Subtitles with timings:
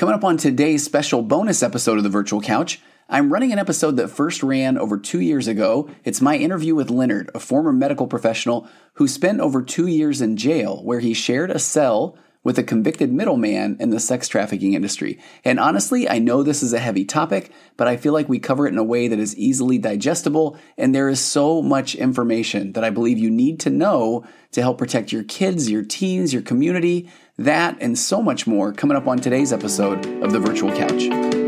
[0.00, 3.98] Coming up on today's special bonus episode of the Virtual Couch, I'm running an episode
[3.98, 5.90] that first ran over two years ago.
[6.04, 10.38] It's my interview with Leonard, a former medical professional who spent over two years in
[10.38, 15.18] jail, where he shared a cell with a convicted middleman in the sex trafficking industry.
[15.44, 18.66] And honestly, I know this is a heavy topic, but I feel like we cover
[18.66, 22.84] it in a way that is easily digestible, and there is so much information that
[22.84, 27.10] I believe you need to know to help protect your kids, your teens, your community.
[27.38, 31.39] That and so much more coming up on today's episode of The Virtual Couch.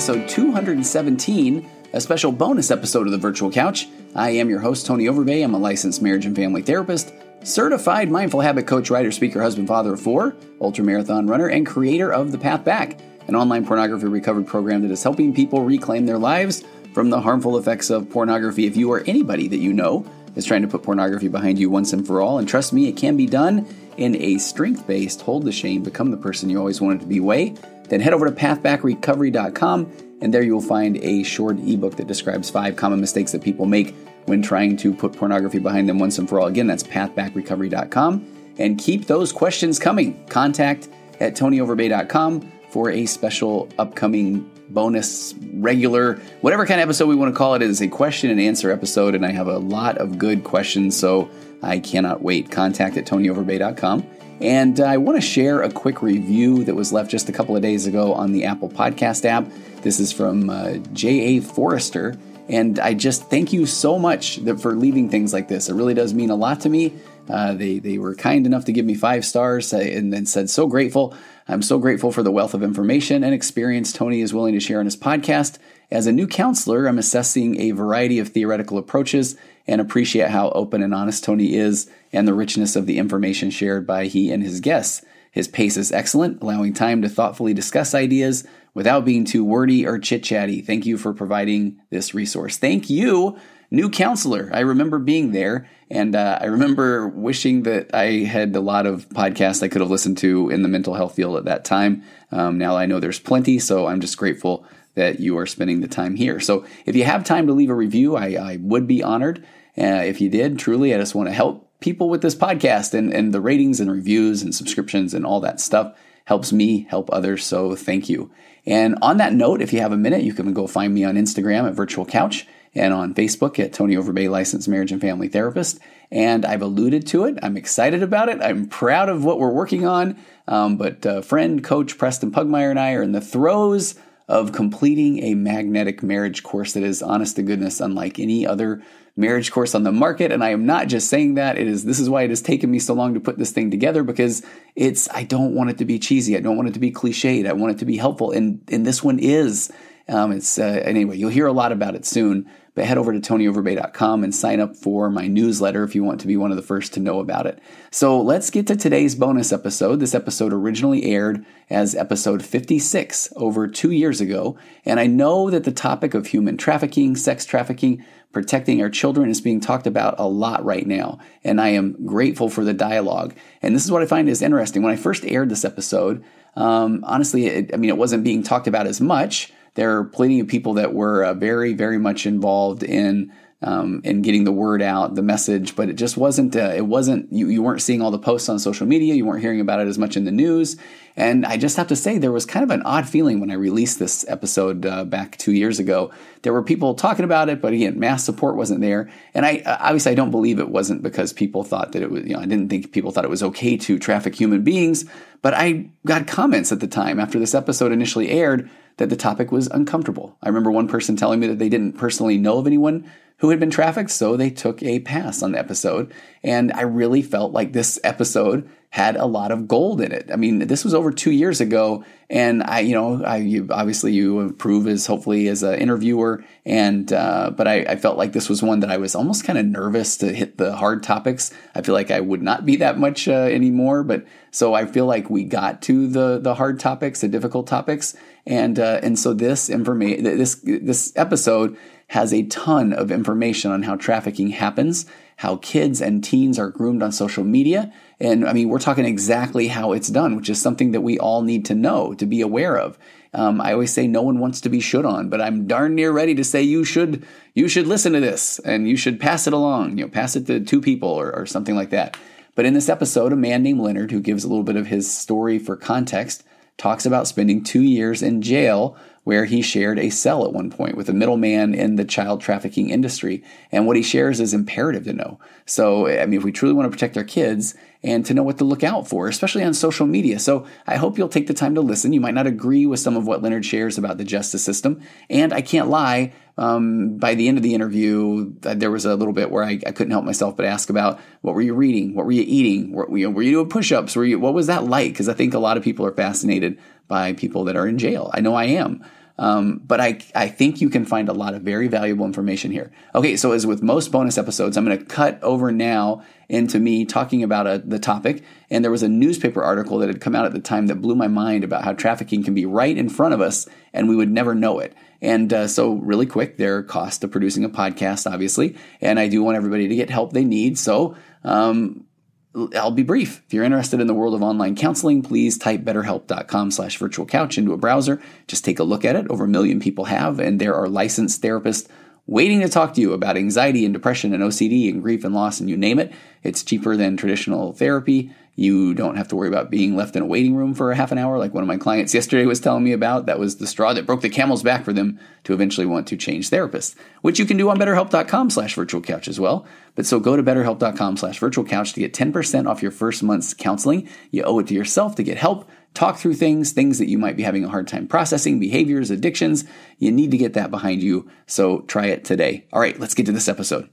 [0.00, 3.86] Episode 217, a special bonus episode of The Virtual Couch.
[4.14, 5.44] I am your host, Tony Overbay.
[5.44, 7.12] I'm a licensed marriage and family therapist,
[7.42, 12.32] certified mindful habit coach, writer, speaker, husband, father of four, ultramarathon runner, and creator of
[12.32, 16.64] The Path Back an online pornography recovery program that is helping people reclaim their lives
[16.94, 18.64] from the harmful effects of pornography.
[18.66, 21.92] If you or anybody that you know is trying to put pornography behind you once
[21.92, 23.66] and for all, and trust me, it can be done
[24.00, 27.20] in a strength based, hold the shame, become the person you always wanted to be
[27.20, 27.54] way,
[27.88, 32.50] then head over to pathbackrecovery.com and there you will find a short ebook that describes
[32.50, 33.94] five common mistakes that people make
[34.26, 36.46] when trying to put pornography behind them once and for all.
[36.46, 38.54] Again, that's pathbackrecovery.com.
[38.58, 40.26] And keep those questions coming.
[40.26, 40.88] Contact
[41.20, 47.36] at tonyoverbay.com for a special upcoming bonus, regular, whatever kind of episode we want to
[47.36, 47.62] call it.
[47.62, 50.96] It is a question and answer episode, and I have a lot of good questions,
[50.96, 51.28] so
[51.62, 52.50] I cannot wait.
[52.50, 54.06] Contact at tonyoverbay.com.
[54.40, 57.62] And I want to share a quick review that was left just a couple of
[57.62, 59.46] days ago on the Apple Podcast app.
[59.82, 61.40] This is from uh, J.A.
[61.40, 62.16] Forrester.
[62.48, 65.68] And I just thank you so much for leaving things like this.
[65.68, 66.94] It really does mean a lot to me.
[67.28, 70.50] Uh, they, they were kind enough to give me five stars uh, and then said,
[70.50, 71.14] so grateful.
[71.46, 74.80] I'm so grateful for the wealth of information and experience Tony is willing to share
[74.80, 75.58] on his podcast.
[75.90, 79.36] As a new counselor, I'm assessing a variety of theoretical approaches
[79.66, 83.86] and appreciate how open and honest Tony is and the richness of the information shared
[83.86, 85.04] by he and his guests.
[85.32, 89.98] His pace is excellent, allowing time to thoughtfully discuss ideas without being too wordy or
[89.98, 90.60] chit chatty.
[90.60, 92.56] Thank you for providing this resource.
[92.56, 93.36] Thank you
[93.70, 94.50] new counselor.
[94.52, 99.08] I remember being there, and uh, I remember wishing that I had a lot of
[99.10, 102.02] podcasts I could have listened to in the mental health field at that time.
[102.32, 104.64] Um, now I know there's plenty, so I'm just grateful
[104.94, 106.40] that you are spending the time here.
[106.40, 109.44] So if you have time to leave a review, I, I would be honored.
[109.78, 113.12] Uh, if you did, truly, I just want to help people with this podcast and,
[113.12, 117.44] and the ratings and reviews and subscriptions and all that stuff helps me help others.
[117.44, 118.30] So thank you.
[118.66, 121.14] And on that note, if you have a minute, you can go find me on
[121.14, 125.80] Instagram at Virtual Couch and on Facebook at Tony Overbay Licensed Marriage and Family Therapist.
[126.10, 127.38] And I've alluded to it.
[127.42, 128.40] I'm excited about it.
[128.42, 130.16] I'm proud of what we're working on.
[130.46, 133.94] Um, but uh, friend, coach Preston Pugmire and I are in the throes
[134.30, 138.80] of completing a magnetic marriage course that is, honest to goodness, unlike any other
[139.16, 140.30] marriage course on the market.
[140.30, 141.58] And I am not just saying that.
[141.58, 143.72] It is this is why it has taken me so long to put this thing
[143.72, 144.46] together because
[144.76, 146.36] it's I don't want it to be cheesy.
[146.36, 147.48] I don't want it to be cliched.
[147.48, 148.30] I want it to be helpful.
[148.30, 149.72] And and this one is.
[150.08, 151.16] Um, it's uh, anyway.
[151.16, 152.48] You'll hear a lot about it soon.
[152.74, 156.26] But head over to tonyoverbay.com and sign up for my newsletter if you want to
[156.26, 157.58] be one of the first to know about it.
[157.90, 160.00] So let's get to today's bonus episode.
[160.00, 164.56] This episode originally aired as episode 56 over two years ago.
[164.84, 169.40] And I know that the topic of human trafficking, sex trafficking, protecting our children is
[169.40, 171.18] being talked about a lot right now.
[171.42, 173.34] And I am grateful for the dialogue.
[173.62, 174.82] And this is what I find is interesting.
[174.82, 176.24] When I first aired this episode,
[176.56, 180.40] um, honestly, it, I mean, it wasn't being talked about as much there are plenty
[180.40, 183.32] of people that were uh, very, very much involved in
[183.62, 186.54] um, in getting the word out, the message, but it just wasn't.
[186.54, 187.32] Uh, it wasn't.
[187.32, 189.14] You, you weren't seeing all the posts on social media.
[189.14, 190.76] You weren't hearing about it as much in the news.
[191.16, 193.54] And I just have to say, there was kind of an odd feeling when I
[193.54, 196.12] released this episode uh, back two years ago.
[196.42, 199.10] There were people talking about it, but again, mass support wasn't there.
[199.32, 202.24] And I obviously I don't believe it wasn't because people thought that it was.
[202.24, 205.06] You know, I didn't think people thought it was okay to traffic human beings.
[205.40, 208.68] But I got comments at the time after this episode initially aired
[209.00, 210.36] that the topic was uncomfortable.
[210.42, 213.60] I remember one person telling me that they didn't personally know of anyone who had
[213.60, 216.12] been trafficked, so they took a pass on the episode.
[216.42, 220.28] And I really felt like this episode had a lot of gold in it.
[220.32, 224.12] I mean, this was over two years ago, and I, you know, I you, obviously
[224.12, 228.48] you approve as hopefully as an interviewer, and uh, but I, I, felt like this
[228.48, 231.54] was one that I was almost kind of nervous to hit the hard topics.
[231.74, 235.06] I feel like I would not be that much uh, anymore, but so I feel
[235.06, 239.32] like we got to the the hard topics, the difficult topics, and uh, and so
[239.32, 241.78] this information, this this episode
[242.10, 247.04] has a ton of information on how trafficking happens, how kids and teens are groomed
[247.04, 247.92] on social media.
[248.18, 251.42] And I mean, we're talking exactly how it's done, which is something that we all
[251.42, 252.98] need to know, to be aware of.
[253.32, 256.10] Um, I always say no one wants to be should on, but I'm darn near
[256.10, 257.24] ready to say you should
[257.54, 259.96] you should listen to this and you should pass it along.
[259.96, 262.16] You know, pass it to two people or, or something like that.
[262.56, 265.08] But in this episode, a man named Leonard, who gives a little bit of his
[265.08, 266.42] story for context,
[266.76, 268.96] talks about spending two years in jail
[269.30, 272.90] where he shared a cell at one point with a middleman in the child trafficking
[272.90, 273.44] industry.
[273.70, 275.38] And what he shares is imperative to know.
[275.66, 278.58] So, I mean, if we truly want to protect our kids and to know what
[278.58, 280.40] to look out for, especially on social media.
[280.40, 282.12] So, I hope you'll take the time to listen.
[282.12, 285.00] You might not agree with some of what Leonard shares about the justice system.
[285.28, 289.14] And I can't lie, um, by the end of the interview, uh, there was a
[289.14, 292.16] little bit where I, I, couldn't help myself but ask about what were you reading?
[292.16, 292.90] What were you eating?
[292.90, 294.16] Were, you, were you doing push ups?
[294.16, 295.12] What was that like?
[295.12, 298.30] Because I think a lot of people are fascinated by people that are in jail.
[298.34, 299.04] I know I am.
[299.40, 302.92] Um, but I, I think you can find a lot of very valuable information here.
[303.14, 307.06] Okay, so as with most bonus episodes, I'm going to cut over now into me
[307.06, 308.44] talking about a, the topic.
[308.68, 311.14] And there was a newspaper article that had come out at the time that blew
[311.14, 314.30] my mind about how trafficking can be right in front of us and we would
[314.30, 314.94] never know it.
[315.22, 319.28] And uh, so, really quick, there are costs of producing a podcast, obviously, and I
[319.28, 320.78] do want everybody to get help they need.
[320.78, 321.14] So,
[321.44, 322.06] um,
[322.54, 323.42] I'll be brief.
[323.46, 327.56] If you're interested in the world of online counseling, please type betterhelp.com slash virtual couch
[327.56, 328.20] into a browser.
[328.48, 329.28] Just take a look at it.
[329.30, 331.88] Over a million people have, and there are licensed therapists
[332.30, 335.58] waiting to talk to you about anxiety and depression and OCD and grief and loss
[335.58, 336.12] and you name it.
[336.44, 338.30] It's cheaper than traditional therapy.
[338.54, 341.10] You don't have to worry about being left in a waiting room for a half
[341.10, 343.26] an hour, like one of my clients yesterday was telling me about.
[343.26, 346.16] That was the straw that broke the camel's back for them to eventually want to
[346.16, 349.66] change therapists, which you can do on betterhelp.com slash virtual couch as well.
[349.96, 353.54] But so go to betterhelp.com slash virtual couch to get 10% off your first month's
[353.54, 354.08] counseling.
[354.30, 357.36] You owe it to yourself to get help, talk through things, things that you might
[357.36, 359.64] be having a hard time processing, behaviors, addictions.
[359.98, 361.28] You need to get that behind you.
[361.46, 362.66] So try it today.
[362.72, 363.88] All right, let's get to this episode.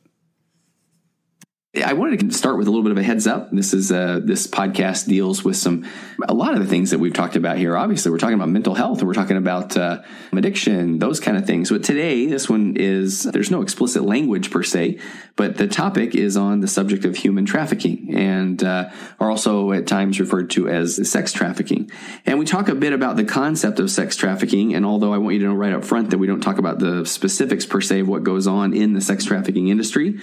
[1.75, 3.51] I wanted to start with a little bit of a heads up.
[3.51, 5.85] This is uh, this podcast deals with some
[6.27, 7.75] a lot of the things that we've talked about here.
[7.75, 11.69] Obviously, we're talking about mental health, we're talking about uh, addiction, those kind of things.
[11.69, 14.99] But today, this one is there's no explicit language per se,
[15.35, 19.87] but the topic is on the subject of human trafficking, and uh, are also at
[19.87, 21.91] times referred to as sex trafficking.
[22.25, 24.73] And we talk a bit about the concept of sex trafficking.
[24.73, 26.79] And although I want you to know right up front that we don't talk about
[26.79, 30.19] the specifics per se of what goes on in the sex trafficking industry.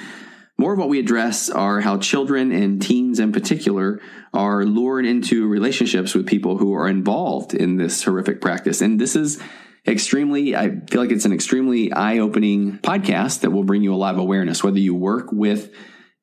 [0.56, 4.00] More of what we address are how children and teens in particular
[4.32, 8.80] are lured into relationships with people who are involved in this horrific practice.
[8.80, 9.42] And this is
[9.86, 13.96] extremely, I feel like it's an extremely eye opening podcast that will bring you a
[13.96, 15.72] lot of awareness, whether you work with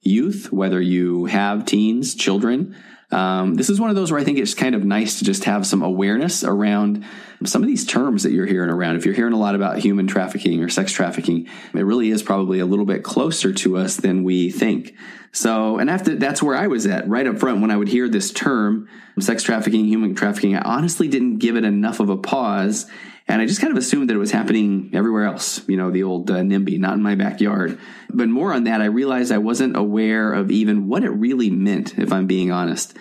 [0.02, 2.76] youth, whether you have teens, children.
[3.12, 5.44] Um, this is one of those where I think it's kind of nice to just
[5.44, 7.06] have some awareness around
[7.46, 10.08] some of these terms that you're hearing around, if you're hearing a lot about human
[10.08, 14.24] trafficking or sex trafficking, it really is probably a little bit closer to us than
[14.24, 14.96] we think.
[15.32, 18.10] So, and after that's where I was at right up front when I would hear
[18.10, 18.88] this term,
[19.20, 20.56] sex trafficking, human trafficking.
[20.56, 22.86] I honestly didn't give it enough of a pause.
[23.28, 26.04] And I just kind of assumed that it was happening everywhere else, you know, the
[26.04, 27.80] old uh, NIMBY, not in my backyard.
[28.10, 31.98] But more on that, I realized I wasn't aware of even what it really meant,
[31.98, 32.98] if I'm being honest.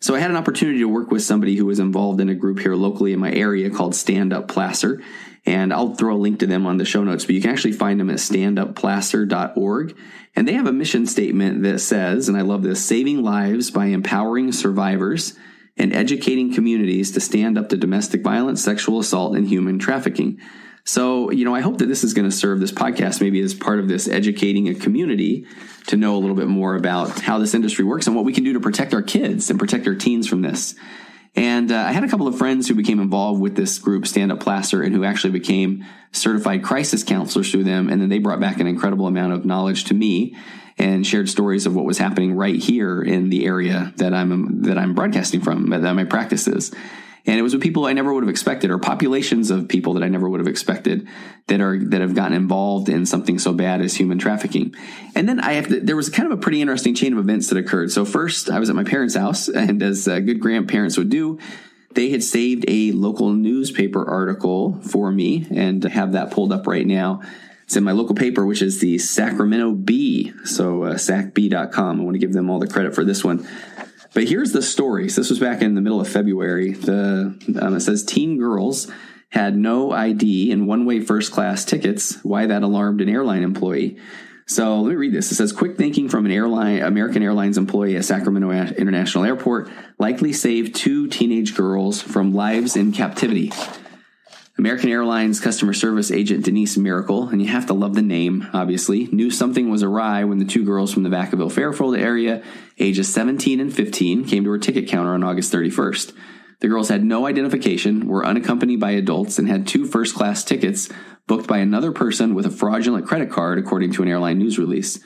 [0.00, 2.60] So I had an opportunity to work with somebody who was involved in a group
[2.60, 5.02] here locally in my area called Stand Up Placer.
[5.46, 7.72] And I'll throw a link to them on the show notes, but you can actually
[7.72, 9.96] find them at standupplacer.org.
[10.36, 13.86] And they have a mission statement that says, and I love this, saving lives by
[13.86, 15.34] empowering survivors
[15.76, 20.38] and educating communities to stand up to domestic violence, sexual assault, and human trafficking.
[20.84, 23.54] So, you know, I hope that this is going to serve this podcast maybe as
[23.54, 25.46] part of this educating a community
[25.86, 28.44] to know a little bit more about how this industry works and what we can
[28.44, 30.74] do to protect our kids and protect our teens from this.
[31.36, 34.30] And uh, I had a couple of friends who became involved with this group, Stand
[34.30, 37.88] Up Placer, and who actually became certified crisis counselors through them.
[37.88, 40.36] And then they brought back an incredible amount of knowledge to me
[40.78, 44.78] and shared stories of what was happening right here in the area that I'm that
[44.78, 46.74] I'm broadcasting from, that my practice is.
[47.26, 50.02] And it was with people I never would have expected, or populations of people that
[50.02, 51.08] I never would have expected
[51.46, 54.74] that are that have gotten involved in something so bad as human trafficking.
[55.14, 57.48] And then I have to, there was kind of a pretty interesting chain of events
[57.48, 57.90] that occurred.
[57.92, 61.38] So first, I was at my parents' house, and as uh, good grandparents would do,
[61.92, 66.86] they had saved a local newspaper article for me, and have that pulled up right
[66.86, 67.22] now.
[67.64, 70.32] It's in my local paper, which is the Sacramento Bee.
[70.44, 72.00] So uh, sacbee.com.
[72.00, 73.46] I want to give them all the credit for this one.
[74.14, 75.08] But here's the story.
[75.08, 76.72] So this was back in the middle of February.
[76.72, 78.90] The um, it says teen girls
[79.30, 82.22] had no ID and one-way first class tickets.
[82.22, 83.98] Why that alarmed an airline employee.
[84.46, 85.32] So let me read this.
[85.32, 90.32] It says quick thinking from an airline, American Airlines employee at Sacramento International Airport likely
[90.32, 93.50] saved two teenage girls from lives in captivity.
[94.64, 99.08] American Airlines customer service agent Denise Miracle, and you have to love the name, obviously,
[99.08, 102.42] knew something was awry when the two girls from the Vacaville Fairfield area,
[102.78, 106.14] ages 17 and 15, came to her ticket counter on August 31st.
[106.60, 110.88] The girls had no identification, were unaccompanied by adults, and had two first class tickets
[111.26, 114.98] booked by another person with a fraudulent credit card, according to an airline news release.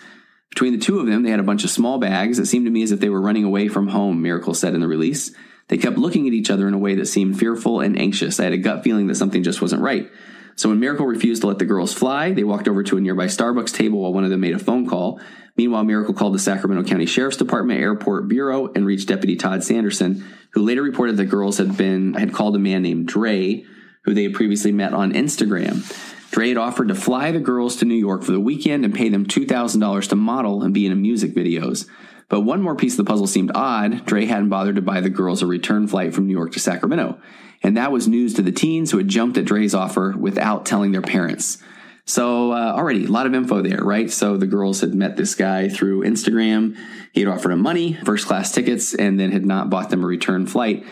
[0.50, 2.38] Between the two of them, they had a bunch of small bags.
[2.38, 4.81] It seemed to me as if they were running away from home, Miracle said in
[4.81, 5.33] the release.
[5.69, 8.41] They kept looking at each other in a way that seemed fearful and anxious.
[8.41, 10.11] I had a gut feeling that something just wasn't right.
[10.57, 13.27] So when Miracle refused to let the girls fly, they walked over to a nearby
[13.27, 15.21] Starbucks table while one of them made a phone call.
[15.57, 20.25] Meanwhile, Miracle called the Sacramento County Sheriff's Department Airport Bureau and reached Deputy Todd Sanderson,
[20.53, 23.65] who later reported that girls had been had called a man named Dre,
[24.03, 25.85] who they had previously met on Instagram.
[26.31, 29.09] Dre had offered to fly the girls to New York for the weekend and pay
[29.09, 31.87] them $2,000 to model and be in music videos.
[32.29, 34.05] But one more piece of the puzzle seemed odd.
[34.05, 37.19] Dre hadn't bothered to buy the girls a return flight from New York to Sacramento.
[37.63, 40.93] And that was news to the teens who had jumped at Dre's offer without telling
[40.93, 41.59] their parents.
[42.05, 44.11] So uh, already a lot of info there, right?
[44.11, 46.77] So the girls had met this guy through Instagram.
[47.13, 50.07] He had offered them money, first class tickets, and then had not bought them a
[50.07, 50.87] return flight.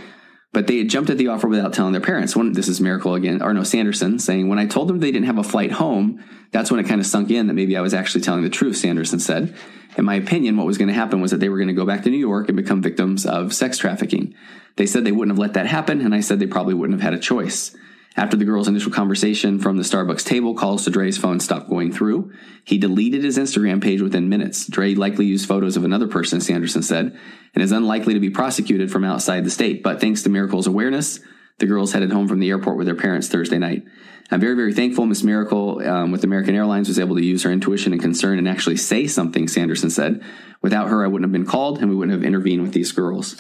[0.56, 2.34] But they had jumped at the offer without telling their parents.
[2.34, 5.36] When this is Miracle again, Arno Sanderson saying, when I told them they didn't have
[5.36, 8.22] a flight home, that's when it kind of sunk in that maybe I was actually
[8.22, 9.54] telling the truth, Sanderson said.
[9.98, 11.84] In my opinion, what was going to happen was that they were going to go
[11.84, 14.34] back to New York and become victims of sex trafficking.
[14.76, 17.12] They said they wouldn't have let that happen, and I said they probably wouldn't have
[17.12, 17.76] had a choice.
[18.16, 21.92] After the girl's initial conversation from the Starbucks table, calls to Dre's phone stopped going
[21.92, 22.32] through.
[22.64, 24.66] He deleted his Instagram page within minutes.
[24.66, 27.18] Dre likely used photos of another person, Sanderson said,
[27.54, 29.82] and is unlikely to be prosecuted from outside the state.
[29.82, 31.20] But thanks to Miracle's awareness,
[31.58, 33.84] the girls headed home from the airport with their parents Thursday night.
[34.30, 37.52] I'm very, very thankful Miss Miracle um, with American Airlines was able to use her
[37.52, 40.22] intuition and concern and actually say something, Sanderson said.
[40.62, 43.36] Without her, I wouldn't have been called and we wouldn't have intervened with these girls.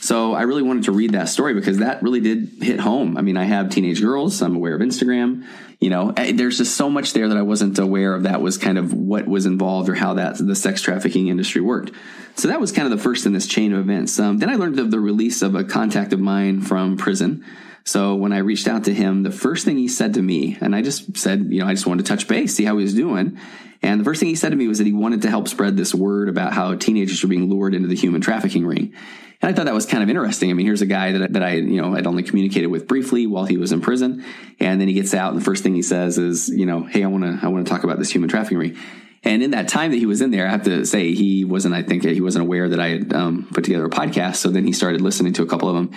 [0.00, 3.16] So I really wanted to read that story because that really did hit home.
[3.16, 4.40] I mean, I have teenage girls.
[4.42, 5.44] I'm aware of Instagram.
[5.80, 8.22] You know, eh, there's just so much there that I wasn't aware of.
[8.24, 11.92] That was kind of what was involved or how that the sex trafficking industry worked.
[12.36, 14.18] So that was kind of the first in this chain of events.
[14.18, 17.44] Um, then I learned of the release of a contact of mine from prison.
[17.84, 20.76] So when I reached out to him, the first thing he said to me, and
[20.76, 22.94] I just said, you know, I just wanted to touch base, see how he was
[22.94, 23.38] doing.
[23.82, 25.76] And the first thing he said to me was that he wanted to help spread
[25.76, 28.92] this word about how teenagers are being lured into the human trafficking ring.
[29.40, 30.50] And I thought that was kind of interesting.
[30.50, 33.26] I mean, here's a guy that, that I, you know, I'd only communicated with briefly
[33.26, 34.24] while he was in prison.
[34.58, 37.04] And then he gets out and the first thing he says is, you know, hey,
[37.04, 38.76] I want to, I want to talk about this human trafficking ring.
[39.24, 41.74] And in that time that he was in there, I have to say he wasn't,
[41.74, 44.36] I think he wasn't aware that I had um, put together a podcast.
[44.36, 45.90] So then he started listening to a couple of them.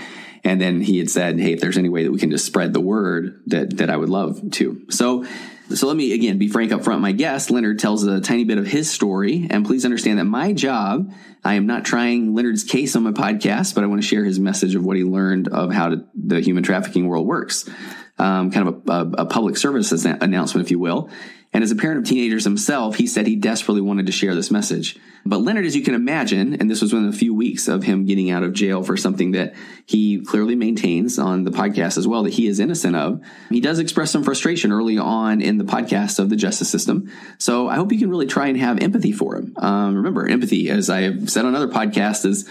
[0.43, 2.73] And then he had said, Hey, if there's any way that we can just spread
[2.73, 4.85] the word that, that I would love to.
[4.89, 5.25] So
[5.75, 7.01] so let me again be frank up front.
[7.01, 9.47] My guest, Leonard, tells a tiny bit of his story.
[9.49, 11.13] And please understand that my job,
[11.43, 14.39] I am not trying Leonard's case on my podcast, but I want to share his
[14.39, 17.69] message of what he learned of how to, the human trafficking world works.
[18.17, 21.09] Um, kind of a, a, a public service announcement, if you will.
[21.53, 24.51] And as a parent of teenagers himself, he said he desperately wanted to share this
[24.51, 24.97] message.
[25.25, 28.05] But Leonard, as you can imagine, and this was within a few weeks of him
[28.05, 29.53] getting out of jail for something that
[29.85, 33.79] he clearly maintains on the podcast as well that he is innocent of, he does
[33.79, 37.11] express some frustration early on in the podcast of the justice system.
[37.37, 39.53] So I hope you can really try and have empathy for him.
[39.57, 42.49] Um, remember, empathy, as I have said on other podcasts, is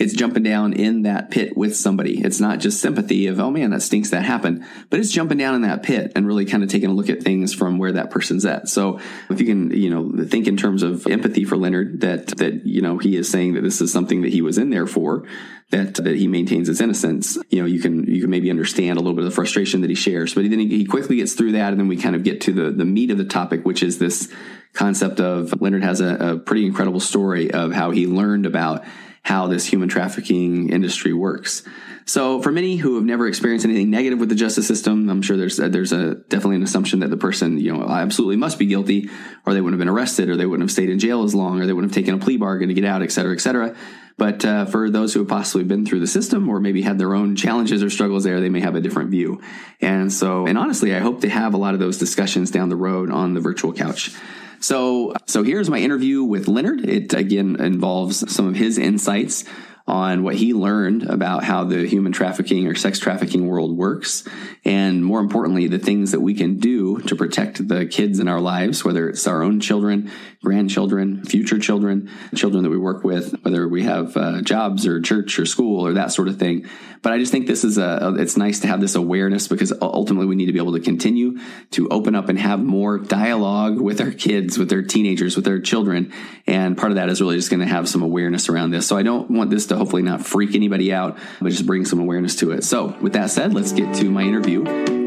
[0.00, 2.24] it's jumping down in that pit with somebody.
[2.24, 5.54] It's not just sympathy of, oh man, that stinks that happened, but it's jumping down
[5.54, 8.10] in that pit and really kind of taking a look at things from where that
[8.10, 8.70] person's at.
[8.70, 12.66] So if you can, you know, think in terms of empathy for Leonard, that, that,
[12.66, 15.26] you know, he is saying that this is something that he was in there for,
[15.68, 19.02] that, that he maintains his innocence, you know, you can, you can maybe understand a
[19.02, 21.52] little bit of the frustration that he shares, but then he, he quickly gets through
[21.52, 21.72] that.
[21.72, 23.98] And then we kind of get to the, the meat of the topic, which is
[23.98, 24.32] this
[24.72, 28.82] concept of Leonard has a, a pretty incredible story of how he learned about
[29.30, 31.62] how this human trafficking industry works.
[32.04, 35.36] So, for many who have never experienced anything negative with the justice system, I'm sure
[35.36, 38.66] there's a, there's a definitely an assumption that the person you know absolutely must be
[38.66, 39.08] guilty,
[39.46, 41.60] or they wouldn't have been arrested, or they wouldn't have stayed in jail as long,
[41.60, 43.76] or they wouldn't have taken a plea bargain to get out, et cetera, et cetera.
[44.16, 47.14] But uh, for those who have possibly been through the system, or maybe had their
[47.14, 49.40] own challenges or struggles there, they may have a different view.
[49.80, 52.76] And so, and honestly, I hope to have a lot of those discussions down the
[52.76, 54.12] road on the virtual couch.
[54.60, 56.86] So, so here's my interview with Leonard.
[56.86, 59.44] It again involves some of his insights
[59.86, 64.22] on what he learned about how the human trafficking or sex trafficking world works.
[64.64, 68.40] And more importantly, the things that we can do to protect the kids in our
[68.40, 70.10] lives, whether it's our own children,
[70.44, 75.38] grandchildren, future children, children that we work with, whether we have uh, jobs or church
[75.38, 76.68] or school or that sort of thing.
[77.02, 80.26] But I just think this is a, it's nice to have this awareness because ultimately
[80.26, 81.38] we need to be able to continue
[81.72, 85.60] to open up and have more dialogue with our kids, with their teenagers, with their
[85.60, 86.12] children.
[86.46, 88.86] And part of that is really just going to have some awareness around this.
[88.86, 92.00] So I don't want this to hopefully not freak anybody out, but just bring some
[92.00, 92.64] awareness to it.
[92.64, 94.99] So with that said, let's get to my interview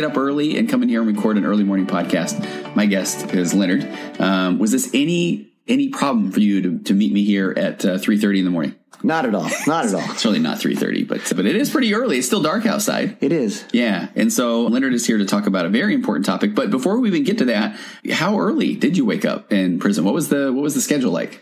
[0.00, 2.76] get up early and come in here and record an early morning podcast.
[2.76, 3.88] My guest is Leonard.
[4.20, 7.98] Um, was this any any problem for you to, to meet me here at uh,
[7.98, 8.74] 3.30 in the morning?
[9.02, 9.50] Not at all.
[9.66, 10.00] Not at all.
[10.12, 12.18] it's really not 3:30, but but it is pretty early.
[12.18, 13.16] It's still dark outside.
[13.20, 13.64] It is.
[13.72, 14.08] Yeah.
[14.16, 16.54] And so Leonard is here to talk about a very important topic.
[16.54, 17.78] But before we even get to that,
[18.10, 20.04] how early did you wake up in prison?
[20.04, 21.40] What was the what was the schedule like?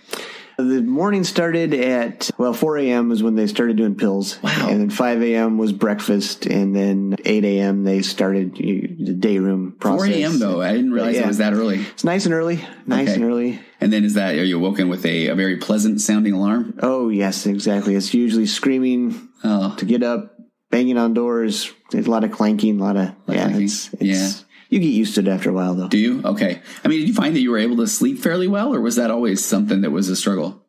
[0.58, 3.10] The morning started at, well, 4 a.m.
[3.10, 4.42] was when they started doing pills.
[4.42, 4.68] Wow.
[4.70, 5.58] And then 5 a.m.
[5.58, 6.46] was breakfast.
[6.46, 7.84] And then 8 a.m.
[7.84, 10.08] they started the day room process.
[10.08, 10.38] 4 a.m.
[10.38, 10.62] though.
[10.62, 11.24] I didn't realize yeah.
[11.24, 11.82] it was that early.
[11.82, 12.64] It's nice and early.
[12.86, 13.16] Nice okay.
[13.16, 13.60] and early.
[13.82, 16.78] And then is that, are you awoken with a, a very pleasant sounding alarm?
[16.80, 17.94] Oh, yes, exactly.
[17.94, 19.74] It's usually screaming oh.
[19.76, 20.38] to get up,
[20.70, 21.70] banging on doors.
[21.90, 24.30] There's a lot of clanking, a lot of, like yeah, it's, it's, yeah.
[24.68, 25.88] You get used to it after a while, though.
[25.88, 26.22] Do you?
[26.24, 26.60] Okay.
[26.84, 28.96] I mean, did you find that you were able to sleep fairly well, or was
[28.96, 30.62] that always something that was a struggle?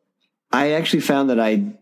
[0.51, 1.74] I actually found that I,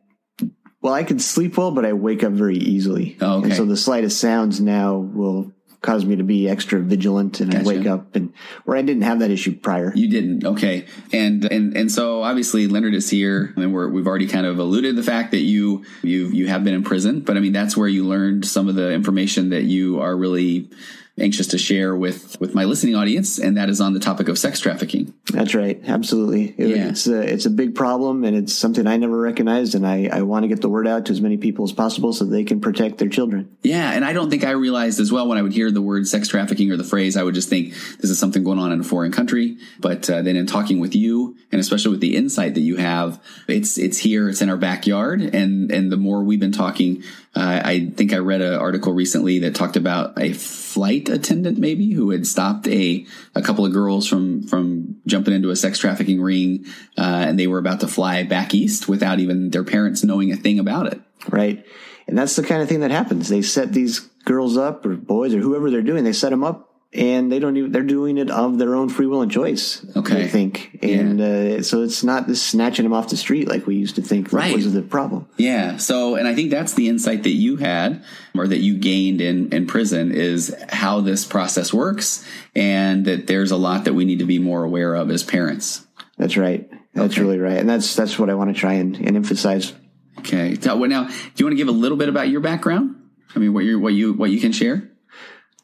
[0.82, 3.18] well, I could sleep well, but I wake up very easily.
[3.22, 3.48] Oh, okay.
[3.48, 5.52] And so the slightest sounds now will
[5.86, 7.64] cause me to be extra vigilant and gotcha.
[7.64, 8.34] I wake up and
[8.66, 9.94] where I didn't have that issue prior.
[9.96, 10.44] You didn't.
[10.44, 10.88] Okay.
[11.14, 14.96] And and and so obviously Leonard is here and we're we've already kind of alluded
[14.96, 17.88] the fact that you you you have been in prison, but I mean that's where
[17.88, 20.72] you learned some of the information that you are really
[21.18, 24.38] anxious to share with with my listening audience, and that is on the topic of
[24.38, 25.14] sex trafficking.
[25.32, 26.54] That's right, absolutely.
[26.58, 26.90] Yeah.
[26.90, 30.22] It's a, it's a big problem, and it's something I never recognized, and I, I
[30.24, 32.60] want to get the word out to as many people as possible so they can
[32.60, 33.56] protect their children.
[33.64, 36.08] Yeah, and I don't think I realized as well when I would hear the word
[36.08, 38.82] sex trafficking or the phrase, I would just think this is something going on in
[38.82, 39.58] a foreign country.
[39.80, 43.22] But uh, then in talking with you, and especially with the insight that you have,
[43.48, 47.04] it's it's here, it's in our backyard, and and the more we've been talking
[47.36, 51.92] uh, I think I read an article recently that talked about a flight attendant, maybe,
[51.92, 56.22] who had stopped a, a couple of girls from, from jumping into a sex trafficking
[56.22, 56.66] ring,
[56.98, 60.38] uh, and they were about to fly back east without even their parents knowing a
[60.38, 61.02] thing about it.
[61.28, 61.66] Right.
[62.08, 63.28] And that's the kind of thing that happens.
[63.28, 66.75] They set these girls up or boys or whoever they're doing, they set them up
[66.96, 70.24] and they don't even they're doing it of their own free will and choice okay.
[70.24, 70.80] I think.
[70.82, 71.58] And yeah.
[71.58, 74.32] uh, so it's not this snatching them off the street like we used to think
[74.32, 74.56] right.
[74.56, 75.28] was the problem.
[75.38, 75.78] Yeah.
[75.78, 78.04] So and i think that's the insight that you had
[78.36, 83.52] or that you gained in in prison is how this process works and that there's
[83.52, 85.86] a lot that we need to be more aware of as parents.
[86.18, 86.70] That's right.
[86.94, 87.22] That's okay.
[87.22, 87.58] really right.
[87.58, 89.74] And that's that's what i want to try and, and emphasize.
[90.20, 90.58] Okay.
[90.64, 92.96] Now, now do you want to give a little bit about your background?
[93.36, 94.90] I mean what you what you what you can share?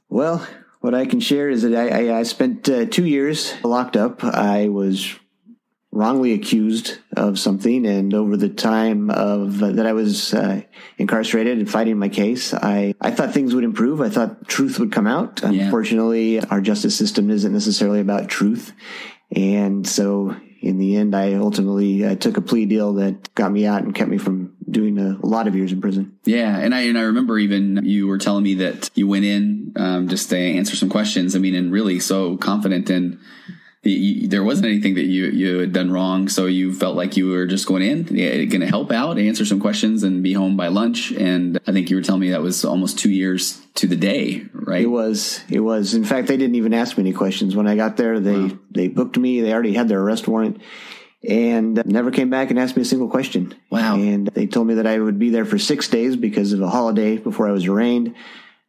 [0.09, 0.45] Well
[0.81, 4.23] what I can share is that I, I, I spent uh, two years locked up.
[4.23, 5.15] I was
[5.91, 10.61] wrongly accused of something, and over the time of uh, that I was uh,
[10.97, 14.01] incarcerated and fighting my case, I I thought things would improve.
[14.01, 15.41] I thought truth would come out.
[15.43, 15.65] Yeah.
[15.65, 18.73] Unfortunately, our justice system isn't necessarily about truth,
[19.35, 23.65] and so in the end, I ultimately uh, took a plea deal that got me
[23.65, 24.40] out and kept me from
[24.71, 26.17] doing a, a, lot of years in prison.
[26.23, 29.73] Yeah, and I and I remember even you were telling me that you went in
[29.75, 31.35] um, just to answer some questions.
[31.35, 33.19] I mean, and really so confident in
[33.83, 37.29] you, there wasn't anything that you you had done wrong, so you felt like you
[37.29, 40.67] were just going in, going to help out, answer some questions, and be home by
[40.67, 41.11] lunch.
[41.11, 44.45] And I think you were telling me that was almost two years to the day,
[44.53, 44.83] right?
[44.83, 45.41] It was.
[45.49, 45.95] It was.
[45.95, 48.19] In fact, they didn't even ask me any questions when I got there.
[48.19, 48.57] They wow.
[48.69, 49.41] they booked me.
[49.41, 50.61] They already had their arrest warrant.
[51.27, 53.53] And never came back and asked me a single question.
[53.69, 53.95] Wow.
[53.95, 56.69] And they told me that I would be there for six days because of a
[56.69, 58.15] holiday before I was arraigned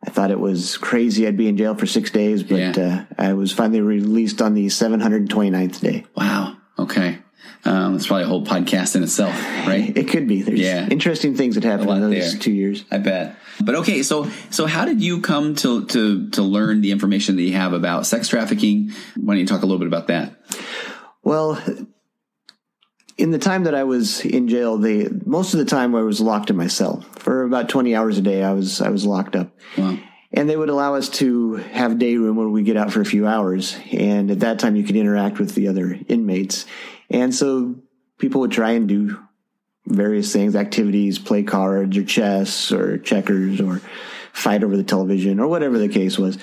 [0.05, 3.05] I thought it was crazy I'd be in jail for six days, but yeah.
[3.19, 6.05] uh, I was finally released on the 729th day.
[6.17, 6.57] Wow.
[6.79, 7.19] Okay.
[7.65, 9.35] Um, it's probably a whole podcast in itself,
[9.69, 9.97] right?
[9.97, 10.43] It could be.
[10.43, 10.89] There's yeah.
[10.89, 12.41] interesting things that happened in those there.
[12.41, 12.85] two years.
[12.91, 13.37] I bet.
[13.61, 17.43] But okay, so so how did you come to to to learn the information that
[17.43, 18.91] you have about sex trafficking?
[19.15, 20.35] Why don't you talk a little bit about that?
[21.23, 21.63] Well,
[23.19, 26.21] in the time that I was in jail, they most of the time I was
[26.21, 28.43] locked in my cell for about twenty hours a day.
[28.43, 29.99] I was I was locked up, wow.
[30.33, 33.07] and they would allow us to have day room when we get out for a
[33.07, 33.77] few hours.
[33.93, 36.67] And at that time, you could interact with the other inmates,
[37.11, 37.77] and so
[38.19, 39.19] people would try and do
[39.87, 43.81] various things, activities, play cards or chess or checkers or
[44.33, 46.39] fight over the television or whatever the case was.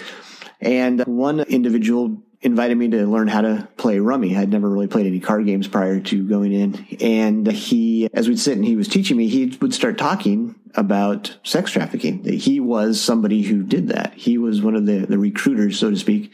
[0.62, 4.38] And one individual invited me to learn how to play rummy.
[4.38, 6.88] I'd never really played any card games prior to going in.
[7.02, 11.38] And he, as we'd sit and he was teaching me, he would start talking about
[11.43, 12.23] sex trafficking.
[12.23, 14.13] That he was somebody who did that.
[14.13, 16.32] He was one of the, the recruiters, so to speak,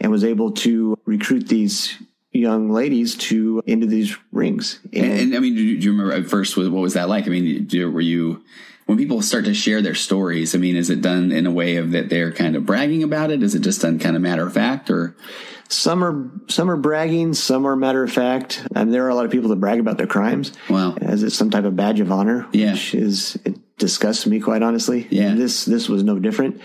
[0.00, 1.96] and was able to recruit these
[2.30, 4.78] young ladies to into these rings.
[4.92, 7.08] And, and, and I mean, do you, do you, remember at first what was that
[7.08, 7.26] like?
[7.26, 8.44] I mean, do, were you
[8.88, 10.54] when people start to share their stories?
[10.54, 13.30] I mean, is it done in a way of that they're kind of bragging about
[13.30, 13.42] it?
[13.42, 15.14] Is it just done kind of matter of fact, or
[15.68, 18.66] some are some are bragging, some are matter of fact.
[18.74, 20.52] I mean, there are a lot of people that brag about their crimes.
[20.70, 22.48] Wow, as it's some type of badge of honor.
[22.52, 25.06] Yeah, which is it disgusts me quite honestly.
[25.10, 26.62] Yeah, this this was no different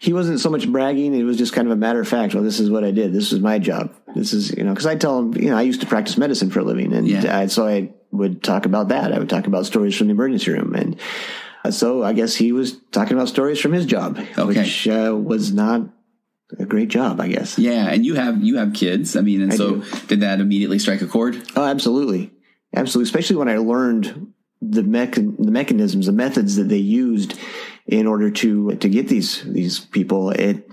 [0.00, 1.12] he wasn't so much bragging.
[1.12, 2.32] It was just kind of a matter of fact.
[2.32, 3.12] Well, this is what I did.
[3.12, 3.92] This was my job.
[4.14, 6.50] This is, you know, cause I tell him, you know, I used to practice medicine
[6.50, 6.92] for a living.
[6.92, 7.36] And yeah.
[7.36, 9.12] I, so I would talk about that.
[9.12, 10.76] I would talk about stories from the emergency room.
[10.76, 11.00] And
[11.70, 14.44] so I guess he was talking about stories from his job, okay.
[14.44, 15.82] which uh, was not
[16.58, 17.58] a great job, I guess.
[17.58, 17.88] Yeah.
[17.88, 19.16] And you have, you have kids.
[19.16, 20.06] I mean, and I so do.
[20.06, 21.42] did that immediately strike a chord?
[21.56, 22.32] Oh, absolutely.
[22.74, 23.08] Absolutely.
[23.08, 27.38] Especially when I learned the mech- the mechanisms, the methods that they used
[27.86, 30.30] in order to to get these these people.
[30.30, 30.68] It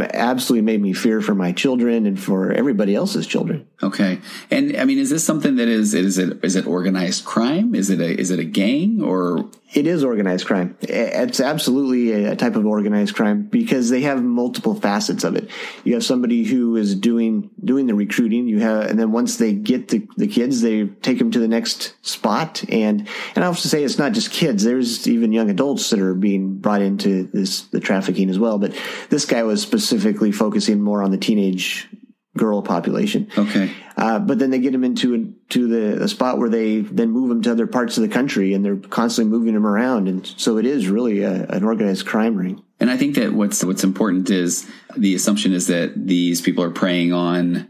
[0.00, 3.66] absolutely made me fear for my children and for everybody else's children.
[3.84, 7.74] Okay, and I mean, is this something that is is it is it organized crime?
[7.74, 9.50] Is it a is it a gang or?
[9.74, 10.76] It is organized crime.
[10.82, 15.48] It's absolutely a type of organized crime because they have multiple facets of it.
[15.82, 18.46] You have somebody who is doing doing the recruiting.
[18.46, 21.48] You have, and then once they get the, the kids, they take them to the
[21.48, 22.62] next spot.
[22.68, 24.62] And and I have to say, it's not just kids.
[24.62, 28.58] There's even young adults that are being brought into this the trafficking as well.
[28.58, 31.88] But this guy was specifically focusing more on the teenage
[32.36, 33.30] girl population.
[33.36, 33.72] Okay.
[33.96, 37.28] Uh, but then they get them into to the a spot where they then move
[37.28, 40.56] them to other parts of the country, and they're constantly moving them around, and so
[40.56, 42.62] it is really a, an organized crime ring.
[42.80, 46.70] And I think that what's what's important is the assumption is that these people are
[46.70, 47.68] preying on.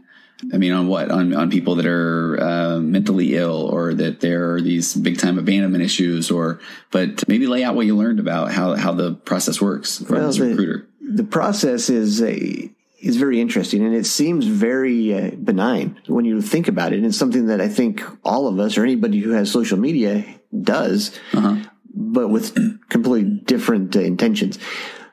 [0.53, 1.09] I mean, on what?
[1.11, 5.37] On on people that are uh, mentally ill, or that there are these big time
[5.37, 6.59] abandonment issues, or
[6.91, 10.27] but maybe lay out what you learned about how how the process works for well,
[10.27, 10.87] this the, recruiter.
[11.01, 12.71] The process is a
[13.03, 16.97] is very interesting and it seems very uh, benign when you think about it.
[16.97, 20.25] And it's something that I think all of us or anybody who has social media
[20.61, 21.57] does, uh-huh.
[21.93, 22.55] but with
[22.89, 24.57] completely different uh, intentions.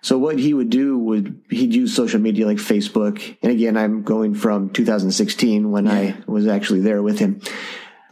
[0.02, 3.36] So what he would do would he'd use social media like Facebook.
[3.42, 5.92] And again, I'm going from 2016 when yeah.
[5.92, 7.40] I was actually there with him.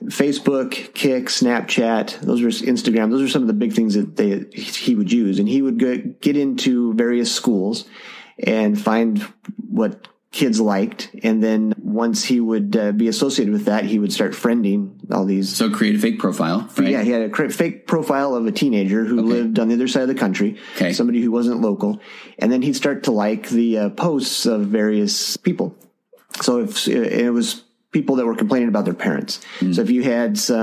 [0.04, 3.10] Facebook, Kik, Snapchat, those were Instagram.
[3.10, 5.38] Those are some of the big things that they, he would use.
[5.38, 5.78] And he would
[6.20, 7.84] get into various schools
[8.44, 9.22] and find
[9.70, 11.10] what kids liked.
[11.22, 15.24] And then once he would uh, be associated with that, he would start friending all
[15.24, 15.54] these.
[15.56, 16.68] So create a fake profile.
[16.76, 16.90] Right?
[16.90, 19.28] Yeah, he had a fake profile of a teenager who okay.
[19.28, 20.92] lived on the other side of the country, okay.
[20.92, 22.00] somebody who wasn't local.
[22.38, 25.74] And then he'd start to like the uh, posts of various people.
[26.42, 29.40] So if it was people that were complaining about their parents.
[29.60, 29.74] Mm.
[29.74, 30.54] So if you had uh,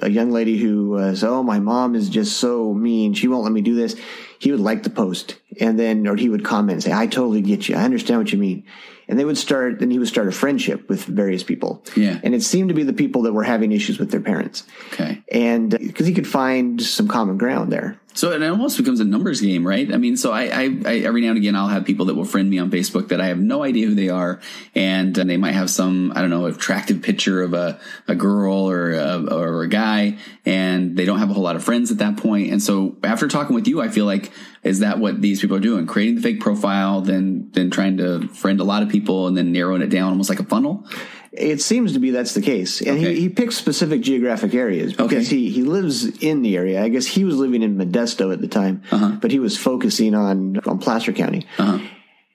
[0.00, 3.42] a, a, young lady who was, oh, my mom is just so mean, she won't
[3.42, 3.96] let me do this
[4.42, 7.42] he would like the post and then, or he would comment and say, I totally
[7.42, 7.76] get you.
[7.76, 8.64] I understand what you mean.
[9.08, 11.82] And they would start, then he would start a friendship with various people.
[11.96, 12.20] Yeah.
[12.22, 14.64] And it seemed to be the people that were having issues with their parents.
[14.92, 15.22] Okay.
[15.30, 17.98] And because he could find some common ground there.
[18.14, 19.92] So it almost becomes a numbers game, right?
[19.92, 22.26] I mean, so I, I, I, every now and again I'll have people that will
[22.26, 24.40] friend me on Facebook that I have no idea who they are,
[24.74, 28.68] and uh, they might have some I don't know attractive picture of a, a girl
[28.68, 31.98] or a, or a guy, and they don't have a whole lot of friends at
[31.98, 32.52] that point.
[32.52, 34.30] And so after talking with you, I feel like
[34.62, 35.86] is that what these people are doing?
[35.86, 39.52] Creating the fake profile, then then trying to friend a lot of people, and then
[39.52, 40.86] narrowing it down almost like a funnel.
[41.32, 42.82] It seems to be that's the case.
[42.82, 43.14] And okay.
[43.14, 45.36] he, he picks specific geographic areas because okay.
[45.36, 46.84] he, he lives in the area.
[46.84, 49.16] I guess he was living in Modesto at the time, uh-huh.
[49.18, 51.46] but he was focusing on, on Placer County.
[51.56, 51.78] Uh-huh.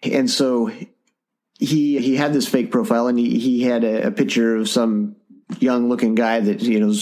[0.02, 0.72] And so
[1.60, 5.16] he he had this fake profile and he, he had a, a picture of some
[5.60, 6.94] young looking guy that, you know,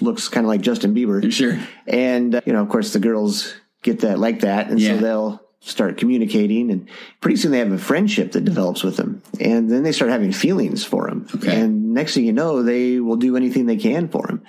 [0.00, 1.32] looks kind of like Justin Bieber.
[1.32, 1.58] Sure.
[1.86, 4.70] And, uh, you know, of course the girls get that like that.
[4.70, 4.94] And yeah.
[4.94, 6.88] so they'll start communicating and
[7.20, 10.32] pretty soon they have a friendship that develops with them and then they start having
[10.32, 11.60] feelings for him okay.
[11.60, 14.42] and next thing you know they will do anything they can for him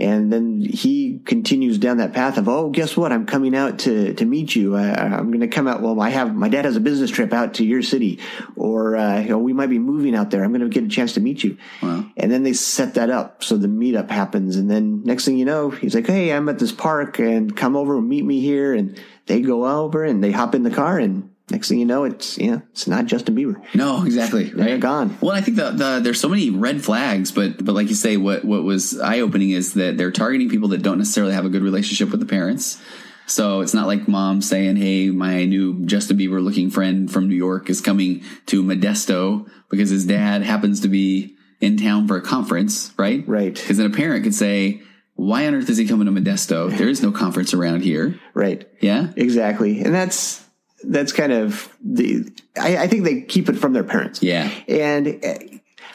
[0.00, 3.10] and then he continues down that path of, oh, guess what?
[3.10, 4.76] I'm coming out to, to meet you.
[4.76, 5.82] I, am going to come out.
[5.82, 8.20] Well, I have, my dad has a business trip out to your city
[8.54, 10.44] or, uh, you know, we might be moving out there.
[10.44, 11.56] I'm going to get a chance to meet you.
[11.82, 12.06] Wow.
[12.16, 13.42] And then they set that up.
[13.42, 14.54] So the meetup happens.
[14.54, 17.74] And then next thing you know, he's like, Hey, I'm at this park and come
[17.74, 18.74] over and meet me here.
[18.74, 22.04] And they go over and they hop in the car and next thing you know,
[22.04, 23.62] it's yeah, it's not Justin Bieber.
[23.74, 24.44] No, exactly.
[24.44, 24.56] Right?
[24.56, 25.16] They're gone.
[25.20, 28.16] Well, I think the, the there's so many red flags, but but like you say,
[28.16, 31.50] what what was eye opening is that they're targeting people that don't necessarily have a
[31.50, 32.80] good relationship with the parents.
[33.26, 37.36] So it's not like mom saying, Hey, my new Justin Bieber looking friend from New
[37.36, 42.22] York is coming to Modesto because his dad happens to be in town for a
[42.22, 43.26] conference, right?
[43.28, 43.54] Right.
[43.54, 44.80] Because then a parent could say,
[45.14, 46.74] why on earth is he coming to Modesto?
[46.76, 48.18] There is no conference around here.
[48.34, 48.68] Right.
[48.80, 49.12] Yeah.
[49.16, 49.82] Exactly.
[49.82, 50.44] And that's,
[50.84, 54.22] that's kind of the, I, I think they keep it from their parents.
[54.22, 54.50] Yeah.
[54.68, 55.34] And uh,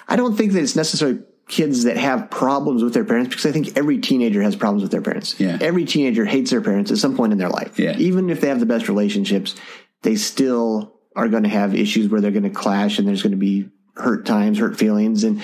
[0.08, 3.52] I don't think that it's necessarily kids that have problems with their parents because I
[3.52, 5.40] think every teenager has problems with their parents.
[5.40, 5.58] Yeah.
[5.62, 7.80] Every teenager hates their parents at some point in their life.
[7.80, 7.98] Yeah.
[7.98, 9.56] Even if they have the best relationships,
[10.02, 13.32] they still are going to have issues where they're going to clash and there's going
[13.32, 15.24] to be hurt times, hurt feelings.
[15.24, 15.42] And,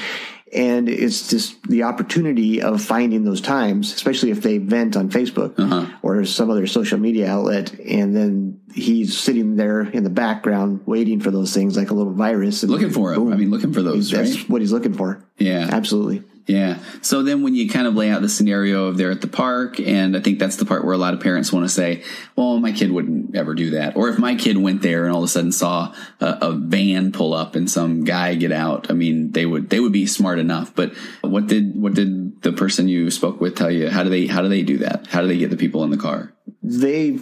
[0.53, 5.53] and it's just the opportunity of finding those times, especially if they vent on Facebook
[5.59, 5.85] Uh-huh.
[6.01, 7.73] or some other social media outlet.
[7.79, 12.13] And then he's sitting there in the background waiting for those things like a little
[12.13, 12.63] virus.
[12.63, 13.31] Looking for him.
[13.31, 14.49] I mean, looking for those, That's right?
[14.49, 15.23] what he's looking for.
[15.37, 15.69] Yeah.
[15.71, 16.23] Absolutely.
[16.49, 16.79] Yeah.
[17.03, 19.79] So then when you kind of lay out the scenario of they're at the park,
[19.79, 22.03] and I think that's the part where a lot of parents want to say,
[22.35, 23.95] well, my kid wouldn't ever do that.
[23.95, 27.11] Or if my kid went there and all of a sudden saw a, a van
[27.11, 30.39] pull up and some guy get out, I mean, they would, they would be smart
[30.39, 30.73] enough.
[30.73, 33.87] But what did, what did the person you spoke with tell you?
[33.87, 35.05] How do they, how do they do that?
[35.05, 36.33] How do they get the people in the car?
[36.63, 37.19] They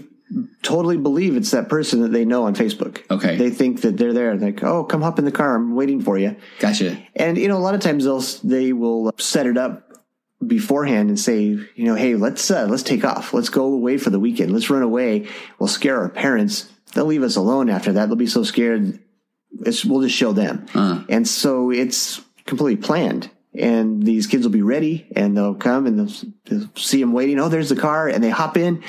[0.61, 3.01] totally believe it's that person that they know on Facebook.
[3.09, 3.37] Okay.
[3.37, 4.35] They think that they're there.
[4.35, 5.55] Like, oh, come hop in the car.
[5.55, 6.35] I'm waiting for you.
[6.59, 6.97] Gotcha.
[7.15, 9.83] And, you know, a lot of times they'll, they will set it up
[10.45, 13.33] beforehand and say, you know, hey, let's, uh, let's take off.
[13.33, 14.51] Let's go away for the weekend.
[14.51, 15.27] Let's run away.
[15.59, 16.69] We'll scare our parents.
[16.93, 18.07] They'll leave us alone after that.
[18.07, 18.99] They'll be so scared.
[19.61, 20.65] It's, we'll just show them.
[20.75, 23.31] Uh, And so it's completely planned.
[23.57, 27.39] And these kids will be ready and they'll come and they'll, they'll see them waiting.
[27.39, 28.07] Oh, there's the car.
[28.07, 28.83] And they hop in.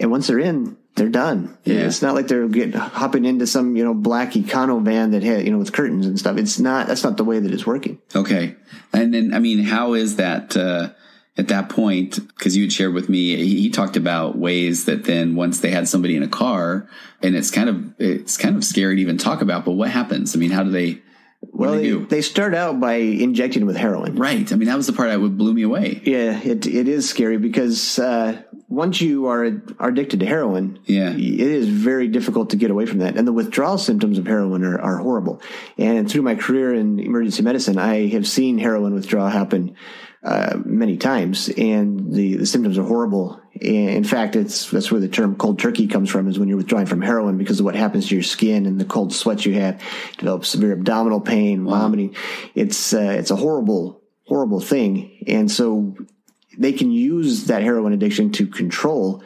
[0.00, 1.56] And once they're in, they're done.
[1.64, 1.86] Yeah.
[1.86, 5.44] It's not like they're getting hopping into some, you know, black econo van that had,
[5.44, 6.36] you know, with curtains and stuff.
[6.36, 8.00] It's not, that's not the way that it's working.
[8.14, 8.56] Okay.
[8.92, 10.90] And then, I mean, how is that, uh,
[11.36, 15.04] at that point, because you had shared with me, he, he talked about ways that
[15.04, 16.88] then once they had somebody in a car,
[17.22, 19.64] and it's kind of it's kind of scary to even talk about.
[19.64, 20.34] But what happens?
[20.34, 21.00] I mean, how do they?
[21.40, 22.06] What well, they, do?
[22.06, 24.16] they start out by injecting with heroin.
[24.16, 24.50] right.
[24.52, 26.00] I mean, that was the part that would blew me away.
[26.04, 31.10] Yeah, it, it is scary because, uh, once you are, are addicted to heroin, Yeah.
[31.12, 33.16] it is very difficult to get away from that.
[33.16, 35.40] And the withdrawal symptoms of heroin are, are horrible.
[35.78, 39.74] And through my career in emergency medicine, I have seen heroin withdrawal happen
[40.22, 43.40] uh, many times, and the, the symptoms are horrible.
[43.54, 46.56] And in fact, it's that's where the term cold turkey comes from, is when you're
[46.56, 49.54] withdrawing from heroin because of what happens to your skin and the cold sweats you
[49.54, 49.80] have.
[50.18, 52.16] Develop severe abdominal pain, vomiting.
[52.54, 55.24] It's uh, it's a horrible, horrible thing.
[55.26, 55.96] And so
[56.58, 59.22] they can use that heroin addiction to control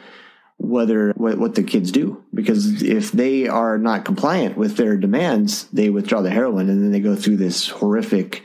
[0.57, 5.65] whether what, what the kids do because if they are not compliant with their demands
[5.73, 8.43] they withdraw the heroin and then they go through this horrific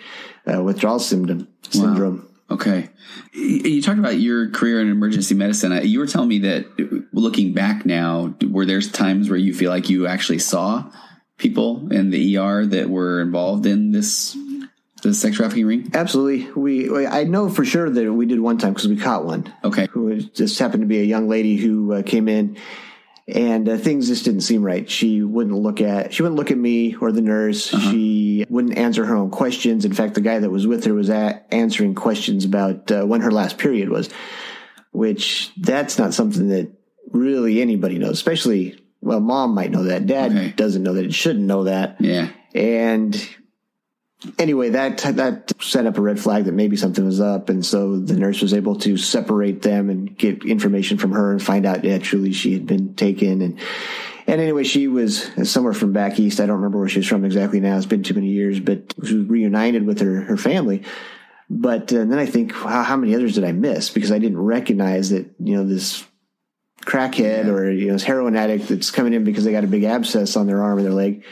[0.52, 2.88] uh, withdrawal symptom syndrome Okay.
[3.32, 5.78] You you talked about your career in emergency medicine.
[5.86, 6.66] You were telling me that
[7.12, 10.90] looking back now, were there times where you feel like you actually saw
[11.36, 14.36] people in the ER that were involved in this
[15.02, 15.90] the sex trafficking ring?
[15.94, 19.24] absolutely we we- i know for sure that we did one time because we caught
[19.24, 19.86] one Okay.
[19.92, 22.56] who just happened to be a young lady who uh, came in
[23.28, 24.88] and uh, things just didn't seem right.
[24.90, 27.68] She wouldn't look at she wouldn't look at me or the nurse.
[27.68, 29.84] She wouldn't answer her own questions.
[29.84, 33.20] In fact, the guy that was with her was at, answering questions about uh, when
[33.20, 34.08] her last period was,
[34.92, 36.72] which that's not something that
[37.12, 38.12] really anybody knows.
[38.12, 40.06] Especially, well, mom might know that.
[40.06, 40.52] Dad Okay.
[40.56, 41.04] doesn't know that.
[41.04, 41.96] It shouldn't know that.
[42.00, 42.30] Yeah.
[42.54, 43.14] And
[44.38, 47.98] anyway, that that set up a red flag that maybe something was up, and so
[47.98, 51.84] the nurse was able to separate them and get information from her and find out
[51.84, 53.58] yeah, truly she had been taken and.
[54.26, 56.38] And anyway, she was somewhere from back east.
[56.38, 57.78] I don't remember where she was from exactly now.
[57.78, 60.84] It's been too many years, but she was reunited with her, her family.
[61.48, 63.88] But uh, then I think, wow, how many others did I miss?
[63.88, 66.04] Because I didn't recognize that, you know, this
[66.82, 69.84] crackhead or, you know, this heroin addict that's coming in because they got a big
[69.84, 71.24] abscess on their arm or their leg.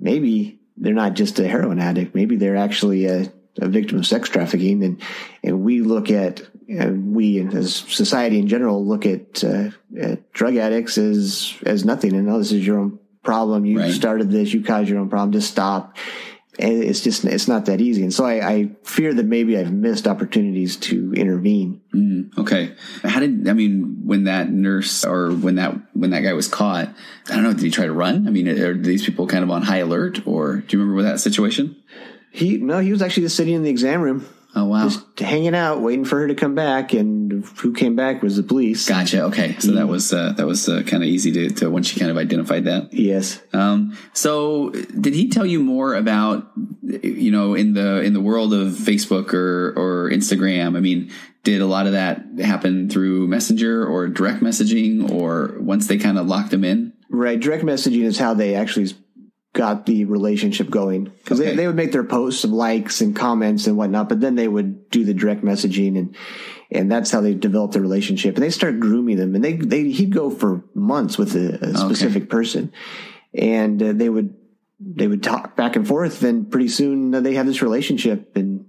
[0.00, 2.14] Maybe they're not just a heroin addict.
[2.14, 4.82] Maybe they're actually a, a victim of sex trafficking.
[4.82, 5.02] And,
[5.42, 10.56] and we look at, uh, we as society in general look at, uh, at drug
[10.56, 12.14] addicts as, as nothing.
[12.14, 13.64] And oh, this is your own problem.
[13.64, 13.92] You Right.
[13.92, 14.52] started this.
[14.52, 15.32] You caused your own problem.
[15.32, 15.96] Just stop.
[16.58, 18.02] And it's just, it's not that easy.
[18.02, 21.80] And so I, I fear that maybe I've missed opportunities to intervene.
[21.92, 22.74] Mm, okay.
[23.02, 26.88] How did I mean when that nurse or when that when that guy was caught?
[27.28, 27.52] I don't know.
[27.52, 28.28] Did he try to run?
[28.28, 31.18] I mean, are these people kind of on high alert, or do you remember that
[31.18, 31.76] situation?
[32.30, 34.26] He, no, he was actually just sitting in the exam room.
[34.56, 34.88] Oh wow.
[34.88, 36.92] just hanging out, waiting for her to come back.
[36.92, 38.88] And who came back was the police.
[38.88, 39.22] Gotcha.
[39.24, 41.98] Okay, so that was uh, that was uh, kind of easy to, to once you
[41.98, 42.92] kind of identified that.
[42.92, 43.42] Yes.
[43.52, 46.50] Um, so did he tell you more about
[46.82, 50.76] you know in the in the world of Facebook or or Instagram?
[50.76, 51.10] I mean,
[51.42, 56.18] did a lot of that happen through messenger or direct messaging or once they kind
[56.18, 58.92] of locked them in right direct messaging is how they actually
[59.54, 61.50] got the relationship going because okay.
[61.50, 64.48] they, they would make their posts of likes and comments and whatnot but then they
[64.48, 66.16] would do the direct messaging and
[66.72, 69.84] and that's how they developed the relationship and they start grooming them and they, they
[69.84, 72.30] he'd go for months with a, a specific okay.
[72.30, 72.72] person
[73.32, 74.34] and uh, they would
[74.80, 78.66] they would talk back and forth then pretty soon they have this relationship and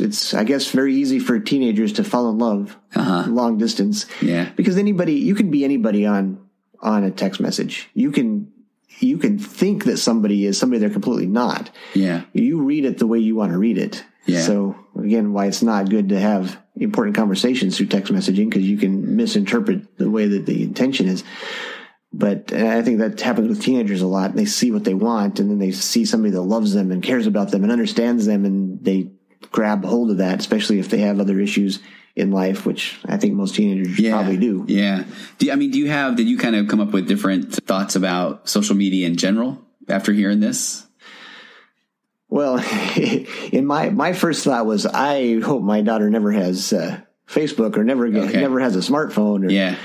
[0.00, 3.30] it's I guess very easy for teenagers to fall in love uh-huh.
[3.30, 4.04] long distance.
[4.20, 6.38] Yeah, because anybody you can be anybody on
[6.80, 7.88] on a text message.
[7.94, 8.52] You can
[9.00, 11.70] you can think that somebody is somebody they're completely not.
[11.94, 14.04] Yeah, you read it the way you want to read it.
[14.26, 14.42] Yeah.
[14.42, 18.78] So again, why it's not good to have important conversations through text messaging because you
[18.78, 21.24] can misinterpret the way that the intention is.
[22.12, 24.34] But I think that happens with teenagers a lot.
[24.34, 27.26] They see what they want and then they see somebody that loves them and cares
[27.26, 29.10] about them and understands them and they
[29.50, 31.80] grab hold of that, especially if they have other issues
[32.16, 34.64] in life, which I think most teenagers yeah, probably do.
[34.68, 35.04] Yeah.
[35.38, 37.52] Do you, I mean, do you have, did you kind of come up with different
[37.52, 40.86] thoughts about social media in general after hearing this?
[42.28, 42.58] Well,
[43.52, 47.84] in my, my first thought was, I hope my daughter never has uh, Facebook or
[47.84, 48.40] never, okay.
[48.40, 49.46] never has a smartphone.
[49.46, 49.76] Or, yeah.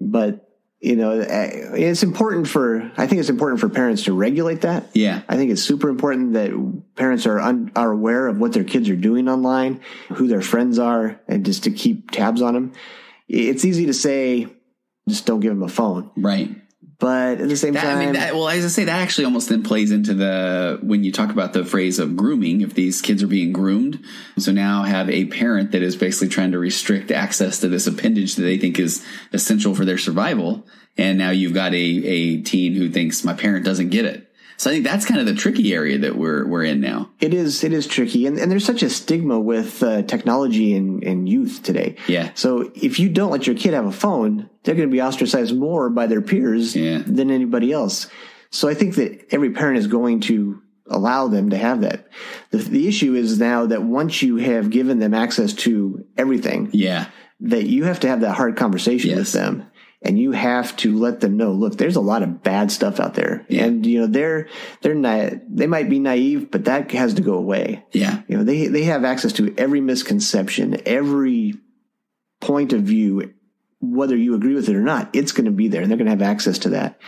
[0.00, 0.47] But
[0.80, 4.90] you know, eh, it's important for, I think it's important for parents to regulate that.
[4.94, 5.22] Yeah.
[5.28, 6.52] I think it's super important that
[6.94, 10.78] parents are, un, are aware of what their kids are doing online, who their friends
[10.78, 12.72] are, and just to keep tabs on them.
[13.28, 14.46] It's easy to say,
[15.08, 16.10] just don't give them a phone.
[16.16, 16.50] Right.
[17.00, 19.26] But at the same that, time, I mean, that, well, as I say, that actually
[19.26, 22.60] almost then plays into the when you talk about the phrase of grooming.
[22.60, 24.02] If these kids are being groomed,
[24.36, 28.34] so now have a parent that is basically trying to restrict access to this appendage
[28.34, 32.74] that they think is essential for their survival, and now you've got a a teen
[32.74, 34.27] who thinks my parent doesn't get it.
[34.58, 37.10] So I think that's kind of the tricky area that we're we're in now.
[37.20, 41.02] It is it is tricky, and, and there's such a stigma with uh, technology and,
[41.04, 41.94] and youth today.
[42.08, 42.32] Yeah.
[42.34, 45.56] So if you don't let your kid have a phone, they're going to be ostracized
[45.56, 47.02] more by their peers yeah.
[47.06, 48.08] than anybody else.
[48.50, 52.08] So I think that every parent is going to allow them to have that.
[52.50, 57.10] The, the issue is now that once you have given them access to everything, yeah,
[57.40, 59.18] that you have to have that hard conversation yes.
[59.18, 59.70] with them
[60.02, 63.14] and you have to let them know look there's a lot of bad stuff out
[63.14, 63.44] there.
[63.48, 63.64] Yeah.
[63.64, 64.48] and you know they're
[64.80, 67.84] they're not they might be naive but that has to go away.
[67.92, 68.22] Yeah.
[68.28, 71.54] You know they they have access to every misconception every
[72.40, 73.34] point of view
[73.80, 75.10] whether you agree with it or not.
[75.14, 76.98] It's going to be there and they're going to have access to that.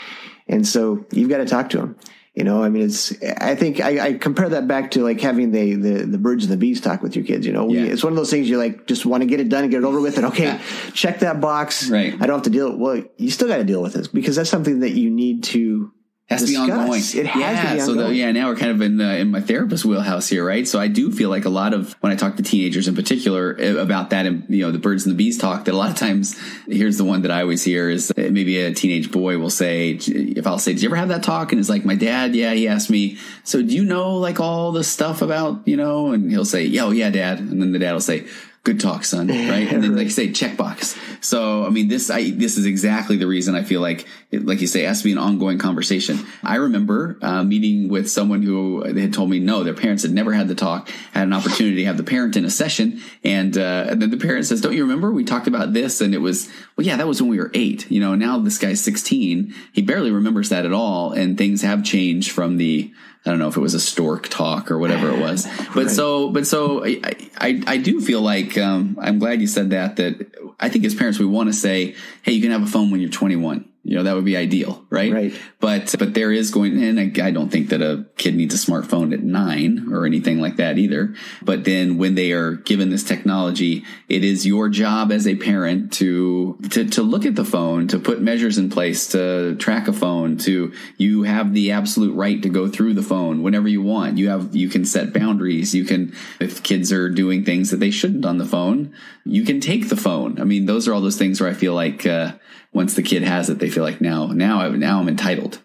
[0.46, 1.96] And so you've got to talk to them
[2.34, 3.12] you know, I mean, it's.
[3.22, 6.52] I think I, I, compare that back to like having the, the the birds and
[6.52, 7.44] the bees talk with your kids.
[7.44, 7.92] You know, we, yeah.
[7.92, 9.78] it's one of those things you like just want to get it done and get
[9.78, 10.62] it over with, and okay, yeah.
[10.94, 11.90] check that box.
[11.90, 12.14] Right.
[12.14, 12.70] I don't have to deal.
[12.70, 12.80] With.
[12.80, 15.92] Well, you still got to deal with this because that's something that you need to
[16.30, 16.66] has discuss.
[16.66, 17.00] to be ongoing.
[17.00, 17.80] It has yeah, to be ongoing.
[17.80, 20.66] So the, yeah, now we're kind of in the, in my therapist wheelhouse here, right?
[20.66, 23.56] So I do feel like a lot of when I talk to teenagers in particular
[23.58, 25.64] eh, about that, and you know, the birds and the bees talk.
[25.64, 28.58] That a lot of times, here's the one that I always hear is eh, maybe
[28.60, 31.58] a teenage boy will say, if I'll say, "Did you ever have that talk?" and
[31.58, 34.84] it's like, "My dad, yeah, he asked me." So do you know like all the
[34.84, 36.12] stuff about you know?
[36.12, 38.26] And he'll say, "Yo, yeah, dad," and then the dad will say
[38.62, 39.28] good talk, son.
[39.28, 39.72] Right.
[39.72, 40.98] And then like you say, checkbox.
[41.24, 44.66] So, I mean, this, I, this is exactly the reason I feel like, like you
[44.66, 46.18] say, it has to be an ongoing conversation.
[46.42, 50.12] I remember, uh, meeting with someone who they had told me no, their parents had
[50.12, 53.00] never had the talk, had an opportunity to have the parent in a session.
[53.24, 56.00] And, uh, and then the parent says, don't you remember we talked about this?
[56.00, 58.58] And it was, well, yeah, that was when we were eight, you know, now this
[58.58, 59.54] guy's 16.
[59.72, 61.12] He barely remembers that at all.
[61.12, 62.92] And things have changed from the,
[63.24, 65.46] I don't know if it was a stork talk or whatever it was.
[65.74, 65.90] But right.
[65.90, 67.00] so, but so I,
[67.36, 70.94] I, I do feel like, um, I'm glad you said that, that I think as
[70.94, 73.96] parents, we want to say, Hey, you can have a phone when you're 21 you
[73.96, 75.12] know that would be ideal right?
[75.12, 75.40] Right.
[75.60, 78.70] But but there is going and I, I, don't think that a kid needs a
[78.70, 81.14] smartphone at nine or anything like that either.
[81.42, 85.92] But then when they are given this technology it is your job as a parent
[85.94, 89.92] to to, to look at the phone to put measures in place to track a
[89.92, 94.18] phone to you have the absolute right to go through the phone whenever you want.
[94.18, 95.74] You have you can set boundaries.
[95.74, 98.92] You can if kids are doing things that they shouldn't on the phone
[99.24, 100.40] you can take the phone.
[100.40, 102.32] I mean those are all those things where i feel like uh,
[102.72, 105.60] once the kid has it, they feel like now, now, I, now I'm entitled.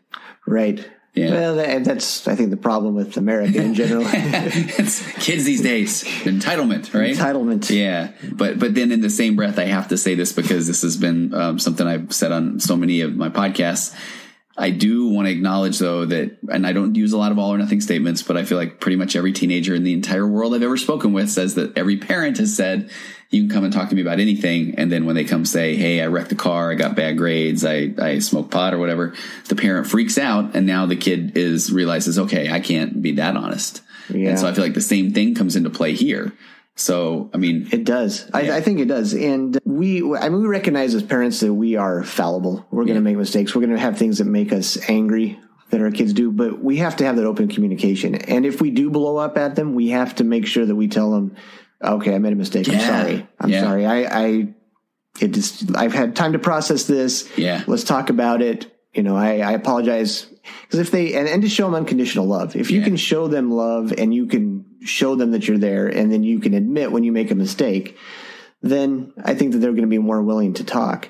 [0.46, 0.88] Right.
[1.16, 1.32] Yeah.
[1.32, 4.04] Well, that's I think the problem with America in general.
[4.06, 7.16] it's kids these days, entitlement, right?
[7.16, 7.70] Entitlement.
[7.74, 10.82] Yeah, but but then in the same breath, I have to say this because this
[10.82, 13.96] has been um, something I've said on so many of my podcasts.
[14.58, 17.54] I do want to acknowledge though that, and I don't use a lot of all
[17.54, 20.56] or nothing statements, but I feel like pretty much every teenager in the entire world
[20.56, 22.90] I've ever spoken with says that every parent has said
[23.32, 24.76] you can come and talk to me about anything.
[24.76, 26.72] And then when they come say, Hey, I wrecked the car.
[26.72, 27.66] I got bad grades.
[27.66, 29.14] I, I smoke pot or whatever.
[29.48, 30.56] The parent freaks out.
[30.56, 33.82] And now the kid is realizes, okay, I can't be that honest.
[34.10, 34.30] Yeah.
[34.30, 36.34] And so I feel like the same thing comes into play here.
[36.76, 38.26] So, I mean, it does.
[38.34, 38.54] Yeah.
[38.54, 39.14] I, I, think it does.
[39.14, 42.66] And we, I mean, we recognize as parents that we are fallible.
[42.70, 43.00] We're going to yeah.
[43.00, 43.56] make mistakes.
[43.56, 46.78] We're going to have things that make us angry that our kids do, but we
[46.78, 48.16] have to have that open communication.
[48.16, 50.90] And if we do blow up at them, we have to make sure that we
[50.90, 51.36] tell them,
[51.82, 52.68] okay, I made a mistake.
[52.68, 53.28] I'm sorry.
[53.40, 53.86] I'm sorry.
[53.86, 54.54] I, I,
[55.22, 57.30] it just, I've had time to process this.
[57.38, 57.64] Yeah.
[57.68, 58.72] Let's talk about it.
[58.94, 60.28] You know, I, I apologize
[60.62, 63.52] because if they, and, and to show them unconditional love, if you can show them
[63.52, 67.04] love and you can show them that you're there and then you can admit when
[67.04, 67.98] you make a mistake,
[68.62, 71.10] then I think that they're going to be more willing to talk.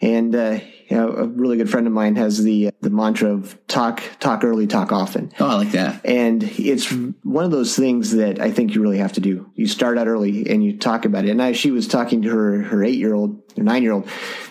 [0.00, 3.58] And uh, you know, a really good friend of mine has the the mantra of
[3.66, 5.32] talk talk early, talk often.
[5.40, 6.04] Oh, I like that.
[6.04, 9.50] And it's one of those things that I think you really have to do.
[9.54, 11.30] You start out early and you talk about it.
[11.30, 14.08] And I, she was talking to her her eight year old or nine year old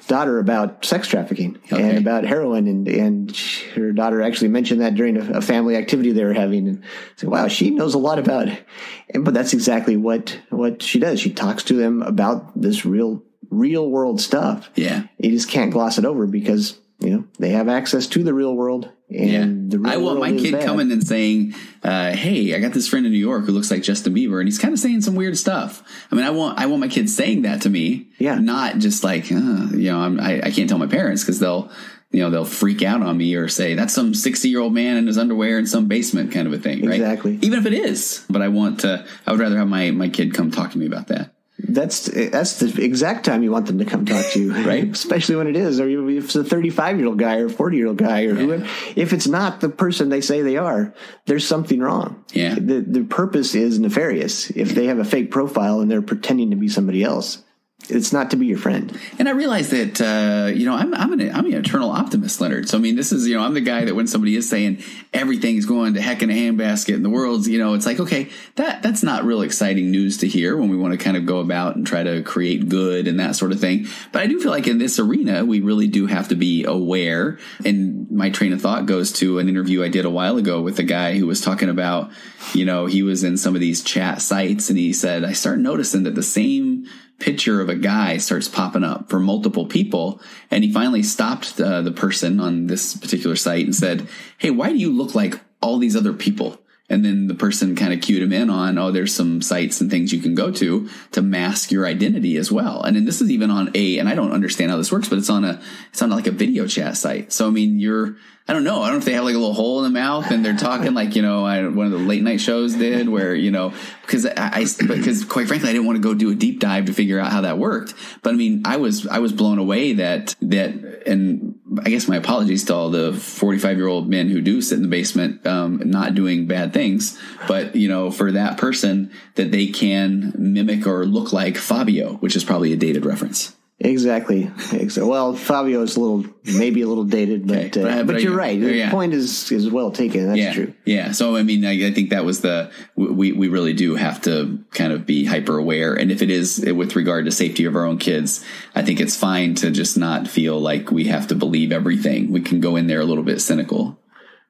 [0.08, 1.82] daughter about sex trafficking okay.
[1.82, 3.36] and about heroin, and and
[3.76, 6.84] her daughter actually mentioned that during a, a family activity they were having, and
[7.16, 8.66] said, "Wow, she knows a lot about it."
[9.14, 11.20] And, but that's exactly what what she does.
[11.20, 14.70] She talks to them about this real real world stuff.
[14.76, 15.04] Yeah.
[15.18, 18.56] You just can't gloss it over because, you know, they have access to the real
[18.56, 18.90] world.
[19.10, 19.80] And yeah.
[19.92, 20.66] I want my kid bad.
[20.66, 23.84] coming and saying, uh, Hey, I got this friend in New York who looks like
[23.84, 25.84] Justin Bieber and he's kind of saying some weird stuff.
[26.12, 28.08] I mean, I want, I want my kids saying that to me.
[28.18, 28.36] Yeah.
[28.36, 31.72] Not just like, uh, you know, I'm, I, I can't tell my parents because they'll,
[32.14, 34.98] you know, they'll freak out on me or say that's some 60 year old man
[34.98, 36.96] in his underwear in some basement kind of a thing, right?
[36.96, 37.40] Exactly.
[37.42, 40.34] Even if it is, but I want to, I would rather have my, my kid
[40.34, 41.33] come talk to me about that.
[41.60, 44.90] That's that's the exact time you want them to come talk to you, right?
[44.92, 47.88] Especially when it is, or if it's a 35 year old guy or 40 year
[47.88, 48.34] old guy, or yeah.
[48.34, 48.68] whoever.
[48.96, 50.94] If it's not the person they say they are,
[51.26, 52.26] there's something wrong.
[52.34, 52.56] Yeah.
[52.56, 54.50] The the purpose is nefarious.
[54.50, 57.43] If they have a fake profile and they're pretending to be somebody else,
[57.90, 58.98] it's not to be your friend.
[59.20, 62.70] And I realize that uh, you know I'm I'm an I'm an eternal optimist, Leonard.
[62.70, 64.84] So I mean, this is you know I'm the guy that when somebody is saying
[65.14, 68.30] everything's going to heck in a handbasket and the world's you know it's like okay
[68.56, 71.40] that that's not real exciting news to hear when we want to kind of go
[71.40, 73.88] about and try to create good and that sort of thing.
[74.12, 77.38] But I do feel like in this arena we really do have to be aware.
[77.66, 80.80] And my train of thought goes to an interview I did a while ago with
[80.80, 82.12] a guy who was talking about
[82.54, 85.60] you know he was in some of these chat sites and he said I start
[85.60, 86.86] noticing that the same
[87.20, 90.22] picture of a guy starts popping up for multiple people.
[90.52, 94.08] And he finally stopped uh, the person on this particular site and said,
[94.38, 96.60] Hey, why do you look like all these other people?
[96.90, 99.90] And then the person kind of cued him in on, oh, there's some sites and
[99.90, 102.84] things you can go to to mask your identity as well.
[102.84, 105.18] And then this is even on a, and I don't understand how this works, but
[105.18, 107.32] it's on a, it's on like a video chat site.
[107.32, 108.18] So, I mean, you're,
[108.50, 108.82] I don't know.
[108.82, 110.58] I don't know if they have like a little hole in the mouth and they're
[110.58, 113.74] talking like, you know, I, one of the late night shows did where, you know,
[114.02, 116.86] because I, I, because quite frankly, I didn't want to go do a deep dive
[116.86, 117.94] to figure out how that worked.
[118.22, 122.18] But I mean, I was, I was blown away that, that, and I guess my
[122.18, 125.82] apologies to all the 45 year old men who do sit in the basement, um,
[125.86, 127.20] not doing bad things.
[127.48, 132.36] But, you know, for that person that they can mimic or look like Fabio, which
[132.36, 133.56] is probably a dated reference.
[133.84, 134.50] Exactly.
[134.96, 137.84] Well, Fabio is a little, maybe a little dated, but okay.
[137.84, 138.60] uh, but, but, you're right.
[138.60, 138.90] The yeah.
[138.90, 140.28] point is is well taken.
[140.28, 140.54] That's yeah.
[140.54, 140.74] true.
[140.86, 141.12] Yeah.
[141.12, 144.64] So I mean, I, I, think that was the we we really do have to
[144.72, 147.86] kind of be hyper aware, and if it is with regard to safety of our
[147.86, 151.74] own kids, I think it's fine to just not feel like we have to believe
[151.74, 152.32] everything.
[152.32, 154.00] We can go in there a little bit cynical.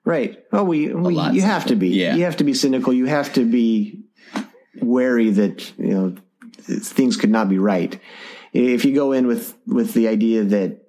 [0.06, 0.44] Right.
[0.52, 1.90] Well, we, we you have to be.
[1.90, 2.16] Yeah.
[2.16, 2.94] You have to be cynical.
[2.94, 4.04] You have to be
[4.80, 6.16] wary that you know
[6.68, 8.00] things could not be right
[8.54, 10.80] if you go in with with the idea that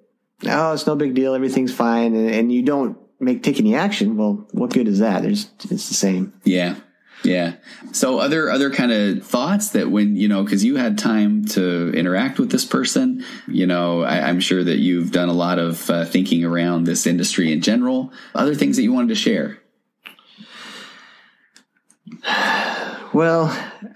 [0.47, 4.17] oh it's no big deal everything's fine and, and you don't make take any action
[4.17, 5.23] well what good is that?
[5.23, 6.33] There's it's the same.
[6.43, 6.75] Yeah.
[7.23, 7.55] Yeah.
[7.91, 11.91] So other other kind of thoughts that when you know because you had time to
[11.93, 15.89] interact with this person you know I, am sure that you've done a lot of
[15.89, 18.11] uh, thinking around this industry in general.
[18.35, 19.59] Other things that you wanted to share
[23.15, 23.45] well,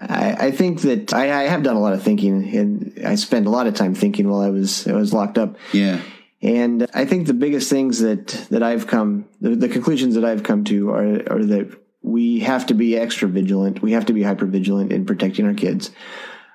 [0.00, 3.46] I, I think that I, I, have done a lot of thinking, and I spent
[3.46, 5.56] a lot of time thinking while I was I was locked up.
[5.72, 6.00] Yeah,
[6.42, 10.42] and I think the biggest things that that I've come, the, the conclusions that I've
[10.42, 13.82] come to are are that we have to be extra vigilant.
[13.82, 15.90] We have to be hyper vigilant in protecting our kids.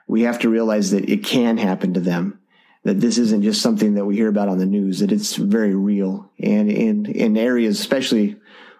[0.07, 2.39] We have to realize that it can happen to them.
[2.84, 4.99] That this isn't just something that we hear about on the news.
[4.99, 8.38] That it's very real, and in in areas, especially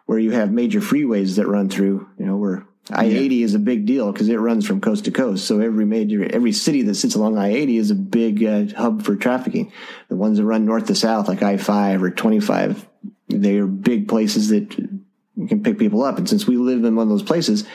[0.07, 3.59] where you have major freeways that run through, you know, where I eighty is a
[3.59, 5.45] big deal because it runs from coast to coast.
[5.45, 9.03] So every major, every city that sits along I eighty is a big uh, hub
[9.03, 9.71] for trafficking.
[10.07, 12.88] The ones that run north to south, like I five or twenty five,
[13.27, 16.17] they are big places that can pick people up.
[16.19, 17.65] And since we live in one of those places,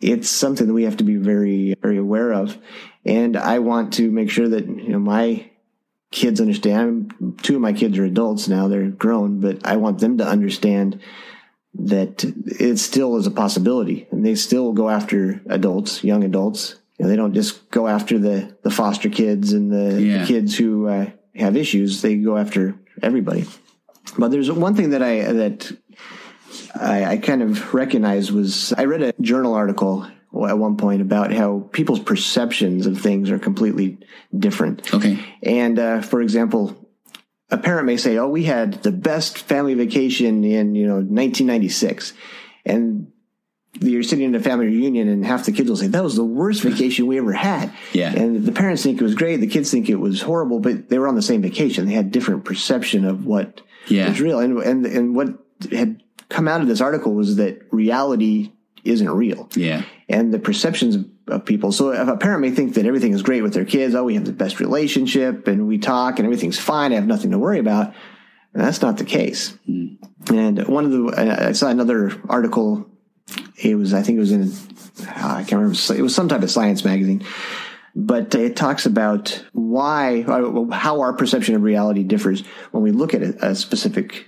[0.00, 2.58] it's something that we have to be very, very aware of.
[3.06, 5.50] And I want to make sure that you know my
[6.10, 7.14] kids understand.
[7.42, 11.00] Two of my kids are adults now; they're grown, but I want them to understand
[11.78, 17.04] that it still is a possibility and they still go after adults, young adults, You
[17.04, 20.18] know, they don't just go after the, the foster kids and the, Yeah.
[20.20, 22.00] the kids who uh, have issues.
[22.02, 23.44] They go after everybody.
[24.18, 25.76] But there's one thing that I that
[26.74, 30.06] I, I kind of recognized was I read a journal article
[30.48, 33.98] at one point about how people's perceptions of things are completely
[34.38, 34.94] different.
[34.94, 35.18] Okay.
[35.42, 36.85] And uh, for example,
[37.50, 42.12] a parent may say, "Oh, we had the best family vacation in you know 1996,"
[42.64, 43.08] and
[43.80, 46.24] you're sitting in a family reunion, and half the kids will say, "That was the
[46.24, 48.12] worst vacation we ever had." Yeah.
[48.12, 50.98] And the parents think it was great, the kids think it was horrible, but they
[50.98, 51.86] were on the same vacation.
[51.86, 54.08] They had different perception of what Yeah.
[54.08, 55.28] was real, and and and what
[55.70, 58.50] had come out of this article was that reality
[58.84, 59.82] isn't real Yeah.
[60.08, 60.96] and the perceptions
[61.28, 61.72] of, people.
[61.72, 64.14] So if a parent may think that everything is great with their kids, oh, we
[64.14, 67.58] have the best relationship and we talk and everything's fine, I have nothing to worry
[67.58, 67.94] about.
[68.52, 69.50] And that's not the case.
[69.66, 69.94] Hmm.
[70.28, 72.88] And one of the, I saw another article.
[73.56, 74.52] It was, I think it was in,
[75.08, 75.78] ah, I can't remember.
[75.94, 77.24] It was some type of science magazine,
[77.94, 83.22] but it talks about why, how our perception of reality differs when we look at
[83.22, 84.26] a specific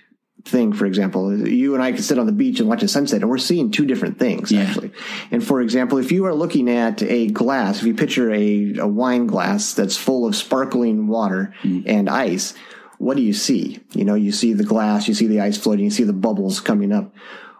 [0.48, 0.72] thing.
[0.72, 3.30] For example, you and I could sit on the beach and watch a sunset, and
[3.30, 4.62] we're seeing two different things Yeah.
[4.62, 4.92] actually.
[5.30, 8.86] And for example, if you are looking at a glass, if you picture a, a
[8.86, 11.82] wine glass that's full of sparkling water mm.
[11.86, 12.54] and ice,
[12.98, 13.80] what do you see?
[13.92, 16.60] You know, you see the glass, you see the ice floating, you see the bubbles
[16.60, 17.14] coming up.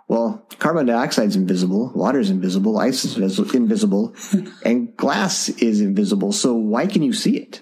[0.09, 4.14] Well, carbon dioxide is invisible, water is invisible, ice is vis- invisible,
[4.64, 6.32] and glass is invisible.
[6.32, 7.61] So why can you see it?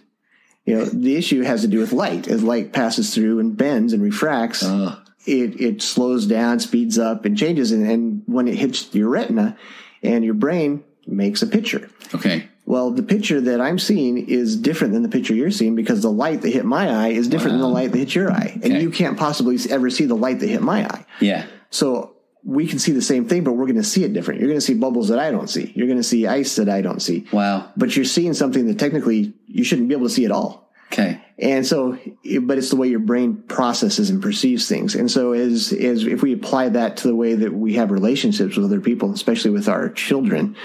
[0.65, 2.29] You know, the issue has to do with light.
[2.29, 4.99] As light passes through and bends and refracts, Ugh.
[5.27, 7.73] It, it slows down, speeds up, and changes.
[7.73, 9.57] And, and when it hits your retina
[10.03, 11.89] and your brain makes a picture.
[12.15, 12.49] Okay.
[12.65, 16.11] Well, the picture that I'm seeing is different than the picture you're seeing because the
[16.11, 18.53] light that hit my eye is different than the light that hit your eye.
[18.63, 18.83] And Okay.
[18.83, 21.07] you can't possibly ever see the light that hit my eye.
[21.21, 21.47] Yeah.
[21.71, 24.41] So we can see the same thing, but we're going to see it different.
[24.41, 25.73] You're going to see bubbles that I don't see.
[25.77, 27.27] You're going to see ice that I don't see.
[27.33, 27.71] Wow.
[27.77, 30.73] But you're seeing something that technically you shouldn't be able to see at all.
[30.93, 31.21] Okay.
[31.39, 31.99] And so,
[32.43, 34.95] but it's the way your brain processes and perceives things.
[34.95, 38.57] And so, as as if we apply that to the way that we have relationships
[38.57, 40.57] with other people, especially with our children,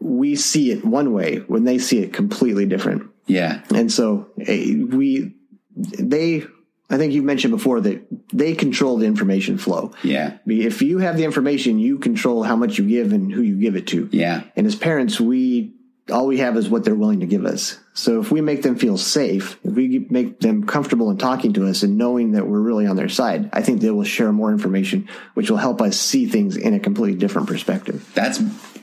[0.00, 3.08] we see it one way when they see it completely different.
[3.26, 3.62] Yeah.
[3.72, 5.32] And so, eh, we
[5.76, 6.44] they.
[6.92, 9.92] I think you mentioned before that they control the information flow.
[10.02, 10.38] Yeah.
[10.44, 13.76] If you have the information, you control how much you give and who you give
[13.76, 14.08] it to.
[14.10, 14.42] Yeah.
[14.56, 15.72] And as parents, we
[16.10, 17.78] all we have is what they're willing to give us.
[17.94, 21.66] So if we make them feel safe, if we make them comfortable in talking to
[21.66, 24.50] us and knowing that we're really on their side, I think they will share more
[24.50, 28.10] information, which will help us see things in a completely different perspective.
[28.14, 28.40] That's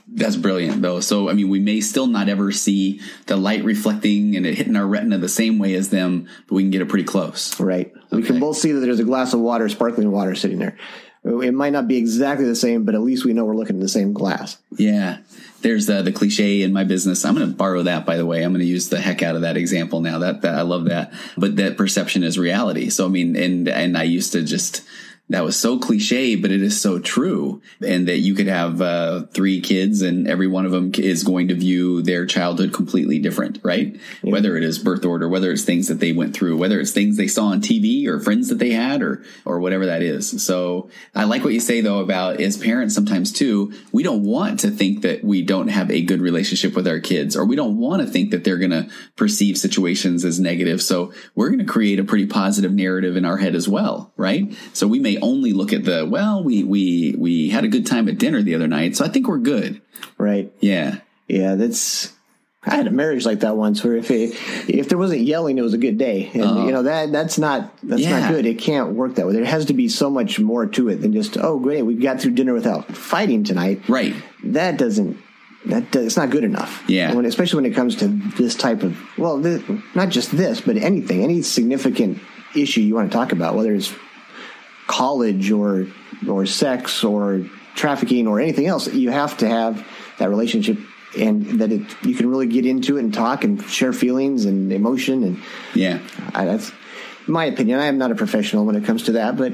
[0.09, 0.99] that's brilliant though.
[0.99, 4.75] So I mean, we may still not ever see the light reflecting and it hitting
[4.75, 7.59] our retina the same way as them, but we can get it pretty close.
[7.59, 7.93] Right?
[8.11, 10.77] We can both see that there's a glass of water, sparkling water, sitting there.
[11.23, 13.81] It might not be exactly the same, but at least we know we're looking at
[13.81, 14.57] the same glass.
[14.77, 15.17] Yeah.
[15.61, 17.25] There's uh, the cliche in my business.
[17.25, 18.43] I'm going to borrow that, by the way.
[18.43, 20.19] I'm going to use the heck out of that example now.
[20.19, 21.13] That, that I love that.
[21.35, 22.89] But that perception is reality.
[22.89, 24.83] So I mean, and and I used to just
[25.29, 27.61] that was so cliche, but it is so true.
[27.85, 31.49] And that you could have uh, three kids, and every one of them is going
[31.49, 33.99] to view their childhood completely different, right?
[34.21, 37.17] Whether it is birth order, whether it's things that they went through, whether it's things
[37.17, 40.43] they saw on TV or friends that they had, or or whatever that is.
[40.43, 43.73] So I like what you say though about as parents sometimes too.
[43.91, 47.35] We don't want to think that we don't have a good relationship with our kids,
[47.35, 50.81] or we don't want to think that they're going to perceive situations as negative.
[50.81, 54.55] So we're going to create a pretty positive narrative in our head as well, right?
[54.71, 58.07] So we may only look at the well, we we we had a good time
[58.09, 59.81] at dinner the other night, so I think we're good.
[60.17, 60.51] Right?
[60.59, 60.97] Yeah,
[61.27, 62.13] Yeah, that's.
[62.63, 64.35] I had a marriage like that once, where if it,
[64.67, 66.65] if there wasn't yelling, it was a good day, and uh-huh.
[66.65, 68.19] you know that that's not that's Yeah.
[68.19, 68.45] not good.
[68.45, 69.33] It can't work that way.
[69.33, 72.19] There has to be so much more to it than just oh great, we got
[72.19, 73.87] through dinner without fighting tonight.
[73.87, 74.15] right.
[74.43, 75.17] That doesn't
[75.67, 76.83] that does, it's not good enough.
[76.87, 77.13] Yeah.
[77.13, 79.63] when, especially when it comes to this type of well, this,
[79.95, 82.19] not just this, but anything, any significant
[82.55, 83.93] issue you want to talk about, whether it's
[84.87, 85.87] college or
[86.27, 89.85] or sex or trafficking or anything else, you have to have
[90.17, 90.77] that relationship
[91.17, 94.71] and that it you can really get into it and talk and share feelings and
[94.71, 95.41] emotion and
[95.75, 95.99] Yeah.
[96.33, 96.71] I, that's
[97.27, 97.79] my opinion.
[97.79, 99.53] I am not a professional when it comes to that, but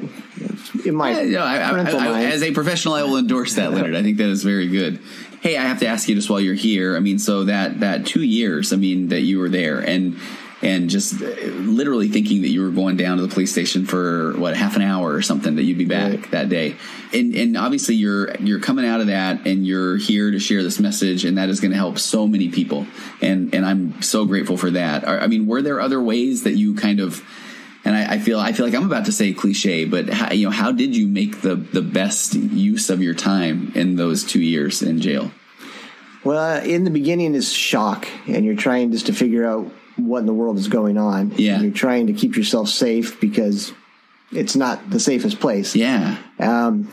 [0.86, 3.96] in my Yeah, I, I, I, I, as a professional, I will endorse that, Leonard.
[3.96, 5.00] I think that is very good.
[5.42, 6.96] Hey, I have to ask you just while you're here.
[6.96, 10.18] I mean, so that that two years, I mean, that you were there, and
[10.64, 14.34] and just uh, literally thinking that you were going down to the police station for
[14.38, 16.32] what half an hour or something that you'd be back Right.
[16.32, 16.76] that day,
[17.14, 20.80] and and obviously you're you're coming out of that and you're here to share this
[20.80, 22.88] message, and that is going to help so many people,
[23.22, 25.08] and and I'm so grateful for that.
[25.08, 27.22] I mean, were there other ways that you kind of
[27.86, 30.46] and I, I feel I feel like I'm about to say cliche, but how, you
[30.46, 34.42] know, how did you make the the best use of your time in those two
[34.42, 35.32] years in jail?
[36.24, 40.26] Well, in the beginning is shock, and you're trying just to figure out what in
[40.26, 41.34] the world is going on.
[41.38, 41.56] Yeah.
[41.56, 43.72] And you're trying to keep yourself safe because
[44.32, 45.76] it's not the safest place.
[45.76, 46.18] Yeah.
[46.40, 46.90] Um,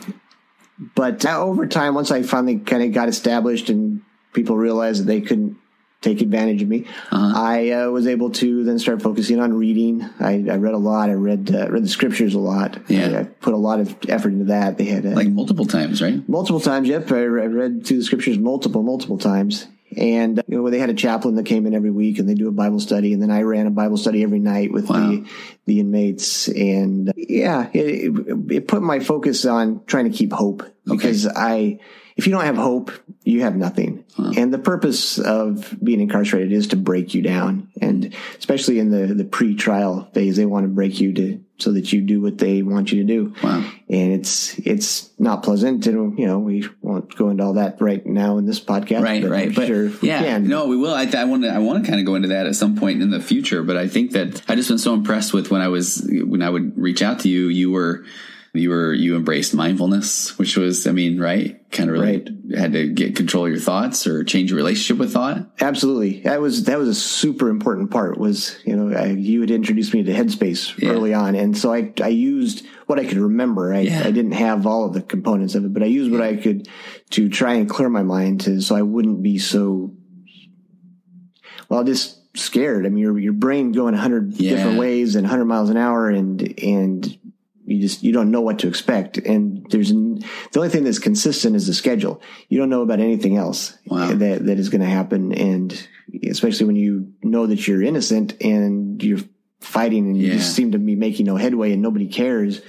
[0.95, 4.01] but over time, once I finally kind of got established and
[4.33, 5.57] people realized that they couldn't
[6.01, 7.33] take advantage of me, Uh-huh.
[7.39, 10.03] I uh, was able to then start focusing on reading.
[10.19, 11.11] I, I read a lot.
[11.11, 12.79] I read uh, read the scriptures a lot.
[12.87, 13.09] Yeah.
[13.09, 14.79] I, I put a lot of effort into that.
[14.79, 16.27] They had uh, Like multiple times, right?
[16.27, 16.87] multiple times.
[16.87, 19.67] Yep, I, I read through the scriptures multiple, multiple times.
[19.97, 22.47] And you know, they had a chaplain that came in every week, and they do
[22.47, 25.09] a Bible study, and then I ran a Bible study every night with Wow.
[25.09, 25.25] the
[25.65, 26.47] the inmates.
[26.47, 31.79] And yeah, it, it, put my focus on trying to keep hope because I,
[32.15, 32.91] if you don't have hope,
[33.23, 34.05] you have nothing.
[34.37, 39.13] And the purpose of being incarcerated is to break you down, and especially in the
[39.13, 42.37] the pre trial phase, they want to break you to so that you do what
[42.37, 43.63] they want you to do Wow.
[43.89, 48.05] and it's it's not pleasant and you know we won't go into all that right
[48.05, 49.47] now in this podcast Right, but right.
[49.49, 50.47] I'm But sure yeah, can.
[50.47, 50.93] no, we will.
[50.93, 51.49] I, I want to.
[51.49, 53.61] I want to kind of go into that at some point in the future.
[53.63, 56.49] But I think that I just been so impressed with when I was when I
[56.49, 57.47] would reach out to you.
[57.47, 58.03] You were
[58.53, 61.57] you were you embraced mindfulness, which was, I mean, right?
[61.71, 65.13] Kind of really had to get control of your thoughts or change your relationship with
[65.13, 65.49] thought.
[65.61, 69.51] absolutely that was that was a super important part was you know I, you had
[69.51, 70.89] introduced me to headspace Yeah.
[70.89, 74.01] early on and so i i used what i could remember i, Yeah.
[74.05, 76.67] I didn't have all of the components of it but i used what i could
[77.11, 79.93] to try and clear my mind to so i wouldn't be so
[81.69, 84.55] well just scared i mean your your brain going 100 Yeah.
[84.57, 87.17] different ways and 100 miles an hour and and
[87.71, 89.17] you just you don't know what to expect.
[89.17, 90.23] And there's the
[90.57, 92.21] only thing that's consistent is the schedule.
[92.49, 94.13] You don't know about anything else Wow.
[94.13, 95.31] that that is going to happen.
[95.33, 95.87] And
[96.27, 99.19] especially when you know that you're innocent and you're
[99.59, 102.61] fighting and you just seem to be making no headway and nobody cares.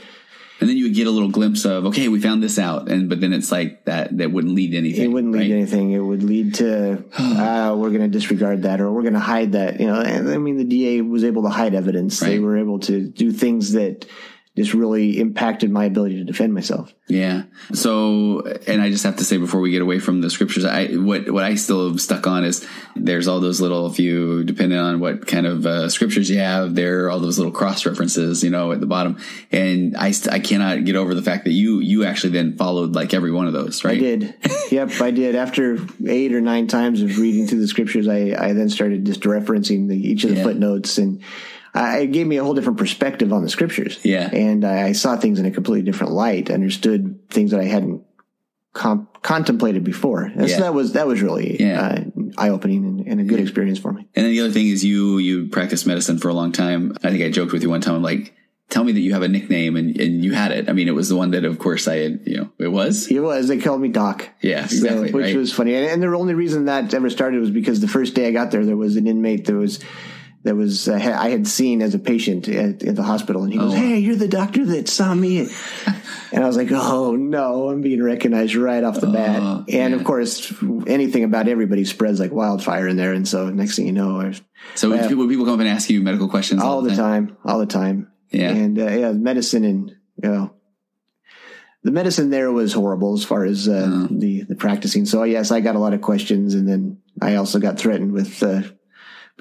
[0.61, 3.09] And then you would get a little glimpse of, okay, we found this out, and
[3.09, 5.07] but then it's like that that wouldn't lead to anything.
[5.07, 5.49] it wouldn't lead right?
[5.49, 5.91] to anything.
[5.91, 9.53] It would lead to uh, we're going to disregard that or we're going to hide
[9.53, 10.01] that you know.
[10.01, 12.21] And i mean the da was able to hide evidence.
[12.21, 14.07] They were able to do things that
[14.55, 17.45] just really impacted my ability to defend myself Yeah.
[17.73, 20.89] So, and I just have to say before we get away from the scriptures, I
[20.97, 24.79] what what I still am stuck on is there's all those little, if you depending
[24.79, 28.45] on what kind of uh, scriptures you have, there are all those little cross references,
[28.45, 29.19] you know, at the bottom,
[29.51, 32.95] and I st- I cannot get over the fact that you you actually then followed
[32.95, 33.97] like every one of those, right?
[33.97, 34.35] I did.
[34.71, 35.35] yep, I did.
[35.35, 39.21] After eight or nine times of reading through the scriptures, I, I then started just
[39.23, 40.43] referencing the, each of the Yeah.
[40.45, 41.23] footnotes, and
[41.75, 43.99] I, it gave me a whole different perspective on the scriptures.
[44.05, 44.29] Yeah.
[44.33, 46.51] and I, I saw things in a completely different light.
[46.51, 48.03] Understood things that I hadn't
[48.75, 50.23] com- contemplated before.
[50.23, 50.57] And Yeah.
[50.57, 51.81] so that was that was really Yeah.
[51.81, 52.05] uh,
[52.37, 54.07] eye opening and, and a good experience for me.
[54.15, 56.97] And then the other thing is you you practiced medicine for a long time.
[57.03, 57.95] I think I joked with you one time.
[57.95, 58.35] I'm like.
[58.69, 60.71] Tell me that you have a nickname and, and you had it.
[60.71, 63.07] I mean, it was the one that, of course, I had, you know, it was.
[63.11, 63.49] It was.
[63.49, 64.31] They called me Doc.
[64.41, 65.13] Yeah, So, exactly.
[65.13, 65.37] which right.
[65.37, 65.75] was funny.
[65.75, 68.51] And, and the only reason that ever started was because the first day I got
[68.51, 69.79] there, there was an inmate that was
[70.45, 73.59] that was uh, I had seen as a patient at, at the hospital, and he
[73.59, 73.77] goes, Oh.
[73.77, 75.49] "Hey, you're the doctor that saw me."
[76.33, 79.95] and I was like, "Oh no, I'm being recognized right off the bat." Oh, And
[79.95, 80.53] of course,
[80.87, 84.33] anything about everybody spreads like wildfire in there, and so next thing you know, I
[84.75, 87.67] so people, people come up and ask you medical questions all the time, all the
[87.67, 88.09] time.
[88.31, 88.51] Yeah.
[88.51, 89.91] and uh, yeah, medicine and
[90.23, 90.55] you know.
[91.85, 94.07] The medicine there was horrible as far as uh, Uh-huh.
[94.11, 95.05] the the practicing.
[95.05, 98.41] So yes, I got a lot of questions, and then I also got threatened with
[98.43, 98.63] uh,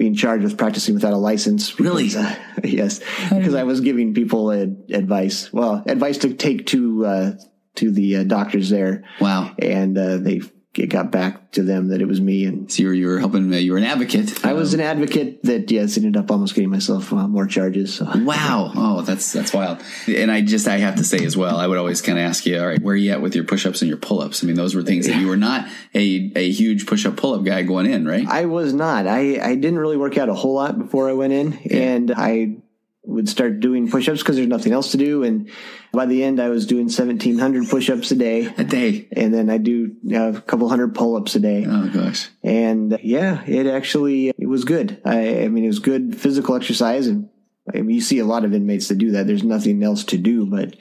[0.02, 1.78] being charged with practicing without a license.
[1.78, 2.08] Really?
[2.16, 2.34] uh,
[2.64, 2.98] yes,
[3.30, 5.52] because I was giving people ad- advice.
[5.52, 7.32] Well, advice to take to uh,
[7.76, 9.54] to the uh, doctors there, Wow.
[9.60, 10.40] and uh, they
[10.74, 13.18] it got back to them that it was me, and So you were, you were
[13.18, 14.44] helping, uh, you were an advocate.
[14.44, 17.94] I was an advocate that yes ended up almost getting myself uh, more charges.
[17.94, 18.06] So.
[18.14, 18.72] Wow.
[18.74, 19.82] Oh, that's, that's wild.
[20.08, 22.46] And I just, I have to say as well, I would always kind of ask
[22.46, 24.42] you, all right, where are you at with your push-ups and your pull-ups?
[24.42, 27.62] I mean, those were things that you were not a, a huge push-up pull-up guy
[27.62, 28.26] going in, right?
[28.26, 29.06] I was not.
[29.06, 32.56] I, I didn't really work out a whole lot before I went in, and I
[33.04, 35.24] would start doing push-ups because there's nothing else to do.
[35.24, 35.50] And
[35.92, 39.08] by the end, I was doing 1,700 push-ups a day, A day.
[39.12, 41.66] and then I do uh, a couple hundred pull-ups a day.
[41.68, 42.28] Oh gosh.
[42.44, 45.00] And uh, yeah, it actually it was good.
[45.04, 47.28] I, I mean, it was good physical exercise, and
[47.74, 49.26] I mean, you see a lot of inmates that do that.
[49.26, 50.76] There's nothing else to do but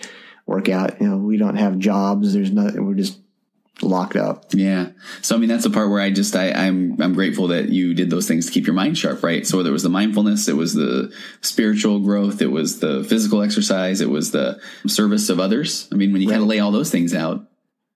[0.45, 1.01] work out.
[1.01, 2.33] You know, we don't have jobs.
[2.33, 2.85] There's nothing.
[2.85, 3.17] We're just
[3.81, 4.45] locked up.
[4.53, 4.89] Yeah.
[5.21, 7.93] So I mean, that's the part where I just I, I'm I'm grateful that you
[7.93, 9.45] did those things to keep your mind sharp, right?
[9.45, 13.41] So whether it was the mindfulness, it was the spiritual growth, it was the physical
[13.41, 15.87] exercise, it was the service of others.
[15.91, 17.47] I mean, when you kind of lay all those things out,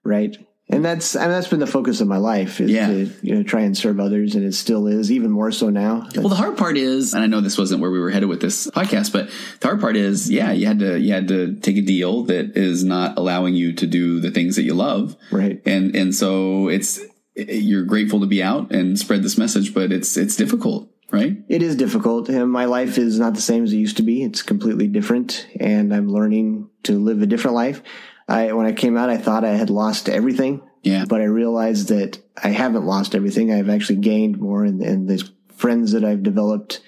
[0.03, 0.35] right?
[0.67, 2.87] And that's and that's been the focus of my life is Yeah.
[2.87, 6.07] to you know try and serve others, and it still is even more so now.
[6.15, 8.41] Well, the hard part is, and I know this wasn't where we were headed with
[8.41, 11.77] this podcast, but the hard part is, yeah, you had to you had to take
[11.77, 15.61] a deal that is not allowing you to do the things that you love, Right.
[15.67, 16.99] and and so it's
[17.35, 21.37] you're grateful to be out and spread this message, but it's it's difficult, right?
[21.47, 22.27] It is difficult.
[22.27, 24.23] And my life is not the same as it used to be.
[24.23, 27.83] It's completely different, and I'm learning to live a different life.
[28.27, 30.61] I when I came out, I thought I had lost everything.
[30.83, 31.05] Yeah.
[31.07, 33.51] But I realized that I haven't lost everything.
[33.51, 36.81] I've actually gained more, and, and the friends that I've developed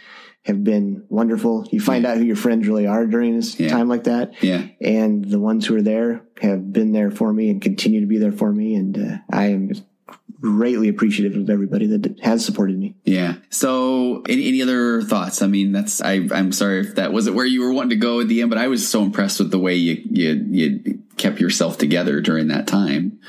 [0.43, 1.67] have been wonderful.
[1.71, 3.67] You find out who your friends really are during this Yeah.
[3.69, 4.41] time like that.
[4.41, 4.67] Yeah.
[4.79, 8.17] And the ones who are there have been there for me and continue to be
[8.17, 8.75] there for me.
[8.75, 9.71] And uh, I am
[10.39, 12.95] greatly appreciative of everybody that has supported me.
[13.03, 13.35] Yeah.
[13.49, 15.41] So, any, any other thoughts?
[15.41, 16.27] I mean, that's I.
[16.31, 18.59] I'm sorry if that wasn't where you were wanting to go at the end, but
[18.59, 22.67] I was so impressed with the way you you you kept yourself together during that
[22.67, 23.19] time.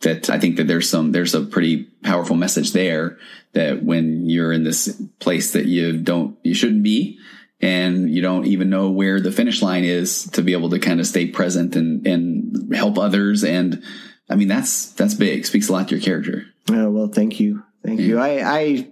[0.00, 3.18] That I think that there's some there's a pretty powerful message there
[3.54, 7.18] that when you're in this place that you don't you shouldn't be
[7.60, 11.00] and you don't even know where the finish line is to be able to kind
[11.00, 13.82] of stay present and and help others and
[14.30, 16.46] I mean that's that's big speaks a lot to your character.
[16.70, 17.64] Oh, well, thank you.
[17.84, 18.18] Thank you.
[18.18, 18.88] I, I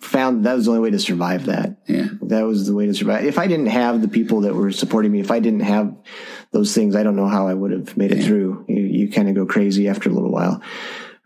[0.00, 1.82] found that was the only way to survive that.
[1.86, 2.08] Yeah.
[2.22, 3.24] That was the way to survive.
[3.24, 5.94] If I didn't have the people that were supporting me, if I didn't have
[6.52, 8.64] those things, I don't know how I would have made it through.
[8.68, 10.62] You, you kind of go crazy after a little while.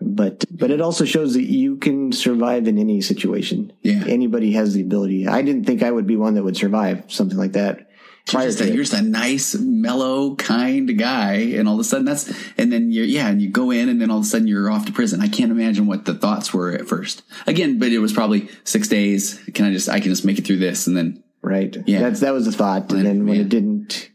[0.00, 3.72] But but it also shows that you can survive in any situation.
[3.82, 4.04] Yeah.
[4.06, 5.26] Anybody has the ability.
[5.26, 7.90] I didn't think I would be one that would survive something like that.
[8.32, 12.04] You're just, a, you're just a nice, mellow, kind guy, and all of a sudden
[12.04, 14.48] that's, and then you're, yeah, and you go in, and then all of a sudden
[14.48, 15.20] you're off to prison.
[15.20, 17.22] I can't imagine what the thoughts were at first.
[17.46, 19.40] Again, but it was probably six days.
[19.54, 21.76] Can I just, I can just make it through this, and then, Right.
[21.86, 22.00] Yeah.
[22.00, 22.90] That's that was the thought.
[22.90, 23.42] And then when Yeah.
[23.42, 24.10] it didn't,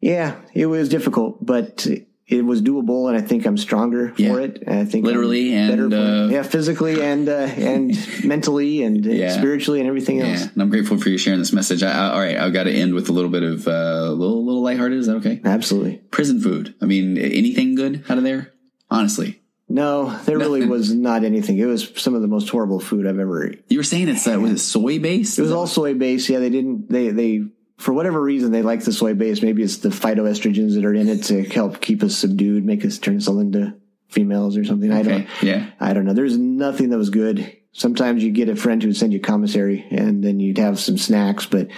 [0.00, 1.86] yeah, it was difficult, but
[2.26, 4.32] it was doable, and I think I'm stronger Yeah.
[4.32, 4.62] for it.
[4.66, 9.06] And I think I'm Literally and, better uh, yeah, physically and uh, and mentally and
[9.06, 9.30] uh, Yeah.
[9.36, 10.40] spiritually and everything else.
[10.42, 10.48] yeah.
[10.52, 11.82] And I'm grateful for you sharing this message.
[11.82, 14.10] I, I, all right, I've got to end with a little bit of, uh, a
[14.12, 14.98] little, little lighthearted.
[14.98, 15.40] Is that okay?
[15.44, 15.96] Absolutely.
[16.10, 16.74] Prison food.
[16.82, 18.52] I mean, anything good out of there?
[18.90, 21.58] Honestly, No, there really was not anything.
[21.58, 23.62] It was some of the most horrible food I've ever eaten.
[23.68, 25.38] you were saying it's, uh, was it soy based?
[25.38, 26.28] It was all soy based.
[26.28, 26.90] Yeah, they didn't.
[26.90, 27.44] They they
[27.78, 29.40] for whatever reason they like the soy base.
[29.40, 32.98] Maybe it's the phytoestrogens that are in it to help keep us subdued, make us
[32.98, 33.74] turn us all into
[34.08, 34.92] females or something.
[34.92, 35.22] I don't.
[35.22, 35.46] Okay.
[35.46, 35.70] Yeah.
[35.80, 36.12] I don't know.
[36.12, 37.56] There's nothing that was good.
[37.72, 40.98] Sometimes you get a friend who would send you commissary, and then you'd have some
[40.98, 41.46] snacks.
[41.46, 41.68] But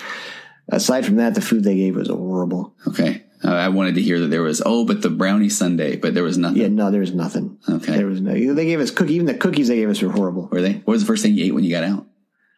[0.68, 2.74] aside from that, the food they gave was horrible.
[2.88, 3.24] Okay.
[3.44, 6.22] Uh, I wanted to hear that there was, oh, but the brownie sundae, but there
[6.22, 6.60] was nothing.
[6.60, 7.58] Yeah, no, there was nothing.
[7.68, 7.96] Okay.
[7.96, 8.32] There was no.
[8.32, 9.14] They gave us cookie.
[9.14, 10.48] Even the cookies they gave us were horrible.
[10.50, 10.74] Were they?
[10.74, 12.06] What was the first thing you ate when you got out?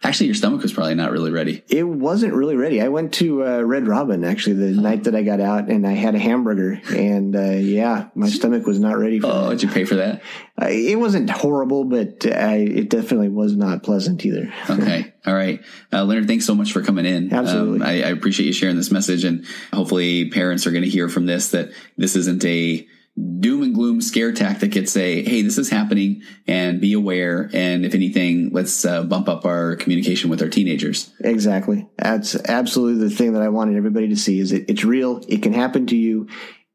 [0.04, 1.62] Actually, your stomach was probably not really ready.
[1.68, 2.80] It wasn't really ready.
[2.82, 5.92] I went to uh, Red Robin actually the night that I got out, and I
[5.92, 9.50] had a hamburger, and uh, yeah, my stomach was not ready for Oh, that.
[9.58, 10.22] did you pay for that?
[10.60, 14.52] Uh, it wasn't horrible, but I, it definitely was not pleasant either.
[14.70, 15.12] Okay.
[15.24, 15.60] All right.
[15.92, 17.32] Uh, Leonard, thanks so much for coming in.
[17.32, 17.76] Absolutely.
[17.80, 21.08] Um, I, I appreciate you sharing this message and hopefully parents are going to hear
[21.08, 22.84] from this that this isn't a
[23.16, 24.74] doom and gloom scare tactic.
[24.74, 27.50] It's a, hey, this is happening and be aware.
[27.52, 31.12] And if anything, let's uh, bump up our communication with our teenagers.
[31.20, 31.88] Exactly.
[31.98, 35.22] That's absolutely the thing that I wanted everybody to see is that it's real.
[35.28, 36.28] It can happen to you,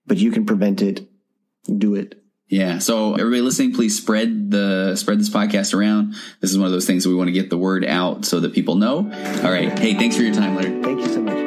[0.06, 1.08] but you can prevent it.
[1.76, 2.22] Do it.
[2.50, 2.78] Yeah.
[2.78, 6.16] So everybody listening, please spread the spread this podcast around.
[6.40, 8.40] This is one of those things that we want to get the word out so
[8.40, 8.98] that people know.
[8.98, 9.78] All right.
[9.78, 10.82] Hey, thanks for your time, Leonard.
[10.82, 11.47] Thank you so much.